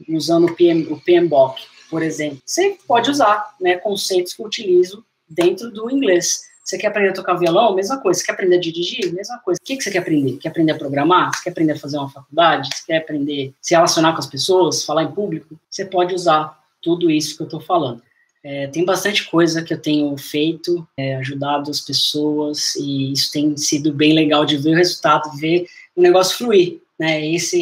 usando 0.08 0.48
o, 0.48 0.54
PM, 0.54 0.86
o 0.92 1.00
PMBOK, 1.00 1.62
por 1.88 2.02
exemplo. 2.02 2.42
Você 2.44 2.76
pode 2.86 3.10
usar 3.10 3.54
né, 3.60 3.76
conceitos 3.76 4.34
que 4.34 4.42
eu 4.42 4.46
utilizo 4.46 5.04
dentro 5.28 5.70
do 5.70 5.88
inglês. 5.90 6.42
Você 6.64 6.78
quer 6.78 6.88
aprender 6.88 7.10
a 7.10 7.12
tocar 7.12 7.34
violão? 7.34 7.74
Mesma 7.74 7.98
coisa. 7.98 8.20
Você 8.20 8.26
quer 8.26 8.32
aprender 8.32 8.56
a 8.56 8.60
dirigir? 8.60 9.12
Mesma 9.12 9.38
coisa. 9.38 9.58
O 9.60 9.64
que, 9.64 9.76
que 9.76 9.82
você 9.82 9.90
quer 9.90 9.98
aprender? 9.98 10.36
Quer 10.38 10.48
aprender 10.48 10.72
a 10.72 10.78
programar? 10.78 11.34
Você 11.34 11.44
quer 11.44 11.50
aprender 11.50 11.72
a 11.72 11.78
fazer 11.78 11.98
uma 11.98 12.08
faculdade? 12.08 12.68
Você 12.72 12.84
quer 12.86 12.98
aprender 12.98 13.48
a 13.48 13.52
se 13.60 13.74
relacionar 13.74 14.12
com 14.12 14.18
as 14.18 14.26
pessoas? 14.26 14.84
Falar 14.84 15.02
em 15.02 15.12
público? 15.12 15.58
Você 15.68 15.84
pode 15.84 16.14
usar 16.14 16.58
tudo 16.80 17.10
isso 17.10 17.36
que 17.36 17.42
eu 17.42 17.46
estou 17.46 17.60
falando. 17.60 18.00
É, 18.44 18.66
tem 18.68 18.84
bastante 18.84 19.28
coisa 19.28 19.62
que 19.62 19.72
eu 19.72 19.78
tenho 19.78 20.16
feito, 20.16 20.86
é, 20.96 21.16
ajudado 21.16 21.70
as 21.70 21.80
pessoas, 21.80 22.74
e 22.74 23.12
isso 23.12 23.30
tem 23.30 23.56
sido 23.56 23.92
bem 23.92 24.12
legal 24.12 24.44
de 24.44 24.56
ver 24.56 24.70
o 24.70 24.76
resultado, 24.76 25.30
ver 25.38 25.66
o 25.94 26.02
negócio 26.02 26.38
fluir. 26.38 26.80
Né? 26.98 27.24
Esse, 27.28 27.56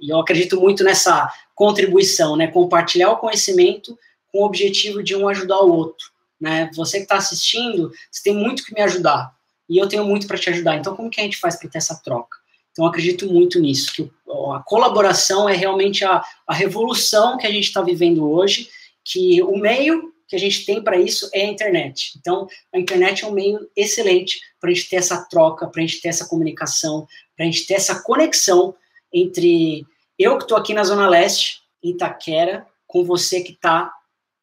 e 0.00 0.08
eu 0.08 0.18
acredito 0.18 0.58
muito 0.58 0.82
nessa 0.82 1.30
contribuição, 1.54 2.36
né? 2.36 2.46
compartilhar 2.46 3.10
o 3.10 3.18
conhecimento 3.18 3.98
com 4.32 4.40
o 4.40 4.46
objetivo 4.46 5.02
de 5.02 5.14
um 5.14 5.28
ajudar 5.28 5.60
o 5.60 5.70
outro 5.70 6.13
né? 6.44 6.70
Você 6.74 6.98
que 6.98 7.04
está 7.04 7.16
assistindo, 7.16 7.90
você 8.12 8.22
tem 8.22 8.34
muito 8.34 8.62
que 8.62 8.74
me 8.74 8.82
ajudar 8.82 9.34
e 9.66 9.78
eu 9.78 9.88
tenho 9.88 10.04
muito 10.04 10.26
para 10.26 10.36
te 10.36 10.50
ajudar. 10.50 10.76
Então, 10.76 10.94
como 10.94 11.08
que 11.08 11.18
a 11.18 11.24
gente 11.24 11.38
faz 11.38 11.56
para 11.56 11.70
ter 11.70 11.78
essa 11.78 11.98
troca? 12.04 12.36
Então, 12.70 12.84
acredito 12.84 13.26
muito 13.32 13.58
nisso, 13.58 13.94
que 13.94 14.10
a 14.52 14.62
colaboração 14.62 15.48
é 15.48 15.56
realmente 15.56 16.04
a, 16.04 16.22
a 16.46 16.52
revolução 16.52 17.38
que 17.38 17.46
a 17.46 17.50
gente 17.50 17.64
está 17.64 17.80
vivendo 17.80 18.30
hoje, 18.30 18.68
que 19.02 19.42
o 19.42 19.56
meio 19.56 20.12
que 20.28 20.36
a 20.36 20.38
gente 20.38 20.66
tem 20.66 20.82
para 20.82 20.98
isso 20.98 21.30
é 21.32 21.46
a 21.46 21.48
internet. 21.50 22.12
Então, 22.18 22.46
a 22.74 22.78
internet 22.78 23.24
é 23.24 23.26
um 23.26 23.32
meio 23.32 23.66
excelente 23.74 24.38
para 24.60 24.70
a 24.70 24.74
gente 24.74 24.88
ter 24.88 24.96
essa 24.96 25.24
troca, 25.30 25.66
para 25.66 25.82
a 25.82 25.86
gente 25.86 26.00
ter 26.02 26.08
essa 26.08 26.26
comunicação, 26.26 27.06
para 27.34 27.46
a 27.46 27.50
gente 27.50 27.66
ter 27.66 27.74
essa 27.74 28.02
conexão 28.02 28.74
entre 29.12 29.86
eu 30.18 30.36
que 30.36 30.44
estou 30.44 30.58
aqui 30.58 30.74
na 30.74 30.84
Zona 30.84 31.08
Leste, 31.08 31.60
em 31.82 31.90
Itaquera, 31.90 32.66
com 32.86 33.02
você 33.02 33.40
que 33.40 33.52
está 33.52 33.90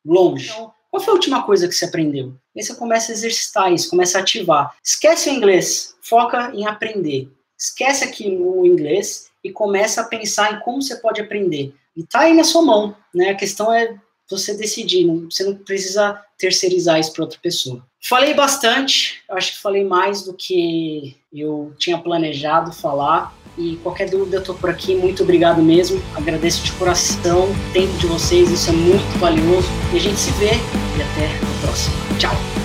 longe. 0.04 0.50
Então, 0.50 0.74
qual 0.92 1.02
foi 1.02 1.12
a 1.12 1.16
última 1.16 1.44
coisa 1.44 1.70
que 1.70 1.74
você 1.74 1.86
aprendeu? 1.86 2.36
Aí 2.56 2.62
você 2.62 2.76
começa 2.76 3.12
a 3.12 3.16
exercitar 3.16 3.72
isso, 3.72 3.90
começa 3.90 4.18
a 4.18 4.22
ativar. 4.22 4.76
Esquece 4.84 5.30
o 5.30 5.34
inglês, 5.34 5.96
foca 6.02 6.52
em 6.54 6.68
aprender. 6.68 7.32
Esquece 7.58 8.04
aqui 8.04 8.28
o 8.28 8.66
inglês 8.66 9.32
e 9.42 9.52
começa 9.52 10.02
a 10.02 10.04
pensar 10.04 10.54
em 10.54 10.60
como 10.60 10.82
você 10.82 10.98
pode 10.98 11.22
aprender. 11.22 11.74
E 11.96 12.04
tá 12.04 12.22
aí 12.22 12.34
na 12.34 12.44
sua 12.44 12.62
mão, 12.62 12.96
né? 13.16 13.30
A 13.30 13.36
questão 13.36 13.74
é 13.74 13.98
você 14.30 14.54
decidir, 14.54 15.06
não, 15.06 15.30
você 15.30 15.44
não 15.44 15.56
precisa 15.56 16.22
terceirizar 16.38 17.00
isso 17.00 17.14
para 17.14 17.24
outra 17.24 17.40
pessoa. 17.42 17.86
Falei 18.04 18.34
bastante, 18.34 19.22
acho 19.30 19.54
que 19.54 19.62
falei 19.62 19.84
mais 19.84 20.24
do 20.24 20.34
que 20.34 21.16
eu 21.32 21.74
tinha 21.78 21.98
planejado 21.98 22.74
falar. 22.74 23.34
E 23.58 23.78
qualquer 23.84 24.10
dúvida, 24.10 24.38
eu 24.38 24.44
tô 24.44 24.54
por 24.54 24.70
aqui. 24.70 24.96
Muito 24.96 25.24
obrigado 25.24 25.62
mesmo. 25.62 26.02
Agradeço 26.16 26.64
de 26.64 26.72
coração 26.74 27.50
o 27.52 27.74
tempo 27.74 27.94
de 27.98 28.08
vocês, 28.08 28.50
isso 28.50 28.70
é 28.70 28.74
muito 28.74 29.20
valioso. 29.20 29.68
E 29.94 29.98
a 29.98 30.00
gente 30.00 30.20
se 30.20 30.32
vê 30.32 30.52
e 30.98 31.02
até 31.02 31.28
a 31.28 31.66
próxima. 31.66 31.96
Tchau! 32.18 32.61